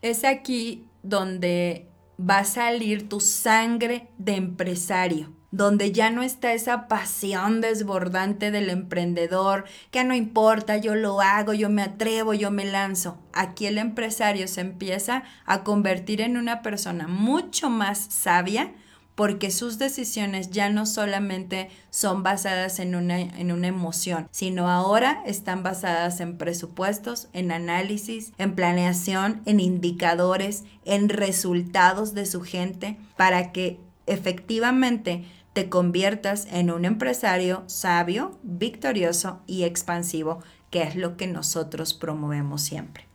Es 0.00 0.24
aquí 0.24 0.86
donde 1.02 1.88
va 2.18 2.38
a 2.38 2.44
salir 2.44 3.08
tu 3.08 3.20
sangre 3.20 4.08
de 4.18 4.36
empresario 4.36 5.41
donde 5.52 5.92
ya 5.92 6.10
no 6.10 6.22
está 6.22 6.54
esa 6.54 6.88
pasión 6.88 7.60
desbordante 7.60 8.50
del 8.50 8.70
emprendedor, 8.70 9.64
que 9.90 10.02
no 10.02 10.14
importa, 10.14 10.78
yo 10.78 10.94
lo 10.94 11.20
hago, 11.20 11.52
yo 11.52 11.68
me 11.68 11.82
atrevo, 11.82 12.34
yo 12.34 12.50
me 12.50 12.64
lanzo. 12.64 13.18
Aquí 13.32 13.66
el 13.66 13.78
empresario 13.78 14.48
se 14.48 14.62
empieza 14.62 15.22
a 15.44 15.62
convertir 15.62 16.22
en 16.22 16.36
una 16.36 16.62
persona 16.62 17.06
mucho 17.06 17.70
más 17.70 17.98
sabia 17.98 18.72
porque 19.14 19.50
sus 19.50 19.78
decisiones 19.78 20.50
ya 20.50 20.70
no 20.70 20.86
solamente 20.86 21.68
son 21.90 22.22
basadas 22.22 22.78
en 22.78 22.94
una, 22.94 23.20
en 23.20 23.52
una 23.52 23.68
emoción, 23.68 24.26
sino 24.30 24.70
ahora 24.70 25.22
están 25.26 25.62
basadas 25.62 26.20
en 26.20 26.38
presupuestos, 26.38 27.28
en 27.34 27.52
análisis, 27.52 28.32
en 28.38 28.54
planeación, 28.54 29.42
en 29.44 29.60
indicadores, 29.60 30.64
en 30.86 31.10
resultados 31.10 32.14
de 32.14 32.24
su 32.24 32.40
gente, 32.40 32.96
para 33.16 33.52
que 33.52 33.78
efectivamente 34.06 35.24
te 35.52 35.68
conviertas 35.68 36.46
en 36.50 36.70
un 36.70 36.84
empresario 36.84 37.64
sabio, 37.66 38.38
victorioso 38.42 39.42
y 39.46 39.64
expansivo, 39.64 40.42
que 40.70 40.82
es 40.82 40.96
lo 40.96 41.16
que 41.16 41.26
nosotros 41.26 41.94
promovemos 41.94 42.62
siempre. 42.62 43.06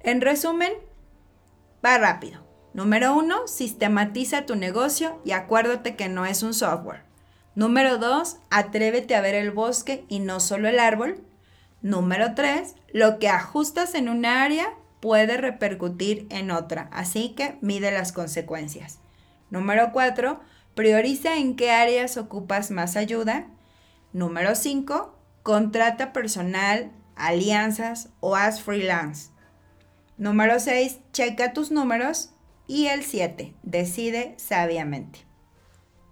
En 0.00 0.20
resumen, 0.20 0.72
va 1.84 1.98
rápido. 1.98 2.42
Número 2.74 3.14
uno, 3.14 3.46
sistematiza 3.46 4.46
tu 4.46 4.56
negocio 4.56 5.20
y 5.24 5.32
acuérdate 5.32 5.96
que 5.96 6.08
no 6.08 6.26
es 6.26 6.42
un 6.42 6.52
software. 6.52 7.04
Número 7.54 7.98
dos, 7.98 8.38
atrévete 8.50 9.14
a 9.14 9.20
ver 9.20 9.34
el 9.34 9.50
bosque 9.50 10.04
y 10.08 10.18
no 10.18 10.40
solo 10.40 10.68
el 10.68 10.80
árbol. 10.80 11.22
Número 11.82 12.34
tres, 12.34 12.74
lo 12.92 13.18
que 13.18 13.28
ajustas 13.28 13.94
en 13.94 14.08
un 14.08 14.26
área 14.26 14.74
puede 15.04 15.36
repercutir 15.36 16.26
en 16.30 16.50
otra, 16.50 16.88
así 16.90 17.34
que 17.36 17.58
mide 17.60 17.90
las 17.90 18.10
consecuencias. 18.10 19.00
Número 19.50 19.92
4. 19.92 20.40
Prioriza 20.74 21.36
en 21.36 21.56
qué 21.56 21.72
áreas 21.72 22.16
ocupas 22.16 22.70
más 22.70 22.96
ayuda. 22.96 23.48
Número 24.14 24.54
5. 24.54 25.14
Contrata 25.42 26.14
personal, 26.14 26.90
alianzas 27.16 28.08
o 28.20 28.34
haz 28.34 28.62
freelance. 28.62 29.28
Número 30.16 30.58
6. 30.58 31.00
Checa 31.12 31.52
tus 31.52 31.70
números. 31.70 32.30
Y 32.66 32.86
el 32.86 33.02
7. 33.02 33.54
Decide 33.62 34.34
sabiamente. 34.38 35.26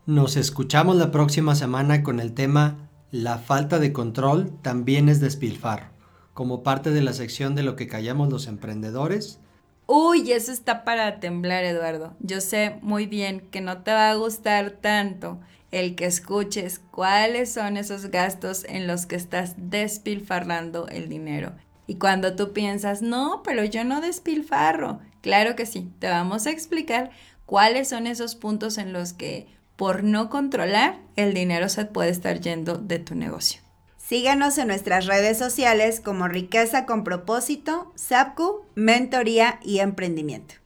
Nos 0.04 0.36
escuchamos 0.36 0.96
la 0.96 1.10
próxima 1.10 1.54
semana 1.54 2.02
con 2.02 2.20
el 2.20 2.34
tema 2.34 2.90
La 3.10 3.38
falta 3.38 3.78
de 3.78 3.94
control 3.94 4.52
también 4.60 5.08
es 5.08 5.18
despilfarro 5.18 5.91
como 6.34 6.62
parte 6.62 6.90
de 6.90 7.02
la 7.02 7.12
sección 7.12 7.54
de 7.54 7.62
lo 7.62 7.76
que 7.76 7.88
callamos 7.88 8.30
los 8.30 8.46
emprendedores. 8.46 9.38
Uy, 9.86 10.32
eso 10.32 10.52
está 10.52 10.84
para 10.84 11.20
temblar, 11.20 11.64
Eduardo. 11.64 12.14
Yo 12.20 12.40
sé 12.40 12.78
muy 12.82 13.06
bien 13.06 13.40
que 13.50 13.60
no 13.60 13.82
te 13.82 13.92
va 13.92 14.10
a 14.10 14.14
gustar 14.14 14.70
tanto 14.70 15.40
el 15.70 15.94
que 15.96 16.04
escuches 16.04 16.80
cuáles 16.90 17.52
son 17.52 17.76
esos 17.76 18.06
gastos 18.06 18.64
en 18.68 18.86
los 18.86 19.06
que 19.06 19.16
estás 19.16 19.54
despilfarrando 19.56 20.86
el 20.88 21.08
dinero. 21.08 21.52
Y 21.86 21.96
cuando 21.96 22.36
tú 22.36 22.52
piensas, 22.52 23.02
no, 23.02 23.42
pero 23.42 23.64
yo 23.64 23.82
no 23.82 24.00
despilfarro. 24.00 25.00
Claro 25.20 25.56
que 25.56 25.66
sí, 25.66 25.90
te 25.98 26.08
vamos 26.08 26.46
a 26.46 26.50
explicar 26.50 27.10
cuáles 27.46 27.88
son 27.88 28.06
esos 28.06 28.34
puntos 28.34 28.78
en 28.78 28.92
los 28.92 29.12
que 29.12 29.48
por 29.76 30.04
no 30.04 30.30
controlar 30.30 31.00
el 31.16 31.34
dinero 31.34 31.68
se 31.68 31.86
puede 31.86 32.10
estar 32.10 32.40
yendo 32.40 32.76
de 32.76 32.98
tu 32.98 33.14
negocio. 33.14 33.61
Síguenos 34.12 34.58
en 34.58 34.68
nuestras 34.68 35.06
redes 35.06 35.38
sociales 35.38 36.02
como 36.02 36.28
Riqueza 36.28 36.84
con 36.84 37.02
Propósito, 37.02 37.94
SAPCU, 37.94 38.66
Mentoría 38.74 39.58
y 39.62 39.78
Emprendimiento. 39.78 40.56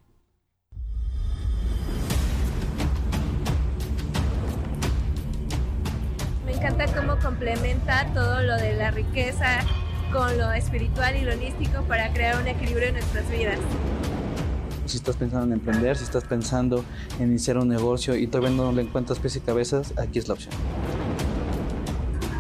Me 6.45 6.55
encanta 6.55 6.87
cómo 6.93 7.21
complementa 7.21 8.13
todo 8.13 8.43
lo 8.43 8.57
de 8.57 8.75
la 8.75 8.91
riqueza 8.91 9.61
con 10.13 10.37
lo 10.37 10.51
espiritual 10.51 11.15
y 11.15 11.21
lo 11.21 11.31
holístico 11.31 11.83
para 11.85 12.13
crear 12.13 12.43
un 12.43 12.49
equilibrio 12.49 12.89
en 12.89 12.95
nuestras 12.95 13.31
vidas. 13.31 13.61
Si 14.87 14.97
estás 14.97 15.15
pensando 15.15 15.47
en 15.47 15.53
emprender, 15.53 15.97
si 15.97 16.03
estás 16.03 16.25
pensando 16.25 16.85
en 17.21 17.29
iniciar 17.29 17.59
un 17.59 17.69
negocio 17.69 18.17
y 18.17 18.27
todavía 18.27 18.57
no 18.57 18.73
le 18.73 18.83
encuentras 18.83 19.21
pies 19.21 19.37
y 19.37 19.41
cabezas, 19.41 19.97
aquí 19.99 20.19
es 20.19 20.27
la 20.27 20.35
opción. 20.35 20.53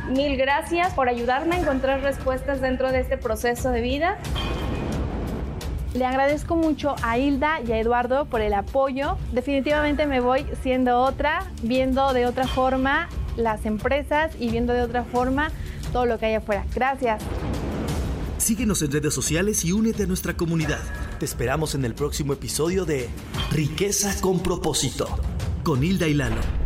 Mil 0.09 0.37
gracias 0.37 0.95
por 0.95 1.09
ayudarme 1.09 1.57
a 1.57 1.59
encontrar 1.61 2.01
respuestas 2.01 2.61
dentro 2.61 2.92
de 2.92 3.01
este 3.01 3.19
proceso 3.19 3.71
de 3.71 3.81
vida. 3.81 4.19
Le 5.95 6.05
agradezco 6.05 6.57
mucho 6.57 6.95
a 7.03 7.19
Hilda 7.19 7.61
y 7.66 7.73
a 7.73 7.79
Eduardo 7.79 8.27
por 8.27 8.40
el 8.40 8.55
apoyo. 8.55 9.16
Definitivamente 9.33 10.07
me 10.07 10.21
voy 10.21 10.47
siendo 10.62 11.01
otra, 11.01 11.51
viendo 11.62 12.12
de 12.12 12.27
otra 12.27 12.47
forma 12.47 13.09
las 13.37 13.66
empresas 13.66 14.33
y 14.38 14.51
viendo 14.51 14.75
de 14.75 14.83
otra 14.83 15.05
forma 15.05 15.51
todo 15.92 16.07
lo 16.07 16.19
que 16.19 16.27
hay 16.27 16.35
afuera. 16.35 16.64
Gracias. 16.75 17.23
Síguenos 18.38 18.83
en 18.83 18.92
redes 18.92 19.14
sociales 19.14 19.64
y 19.64 19.73
únete 19.73 20.05
a 20.05 20.07
nuestra 20.07 20.35
comunidad. 20.35 20.81
Te 21.19 21.25
esperamos 21.25 21.75
en 21.75 21.85
el 21.85 21.95
próximo 21.95 22.35
episodio 22.35 22.85
de 22.85 23.09
Riqueza 23.51 24.21
con 24.21 24.40
propósito, 24.40 25.09
con 25.64 25.83
Hilda 25.83 26.07
y 26.07 26.14
Lalo. 26.14 26.65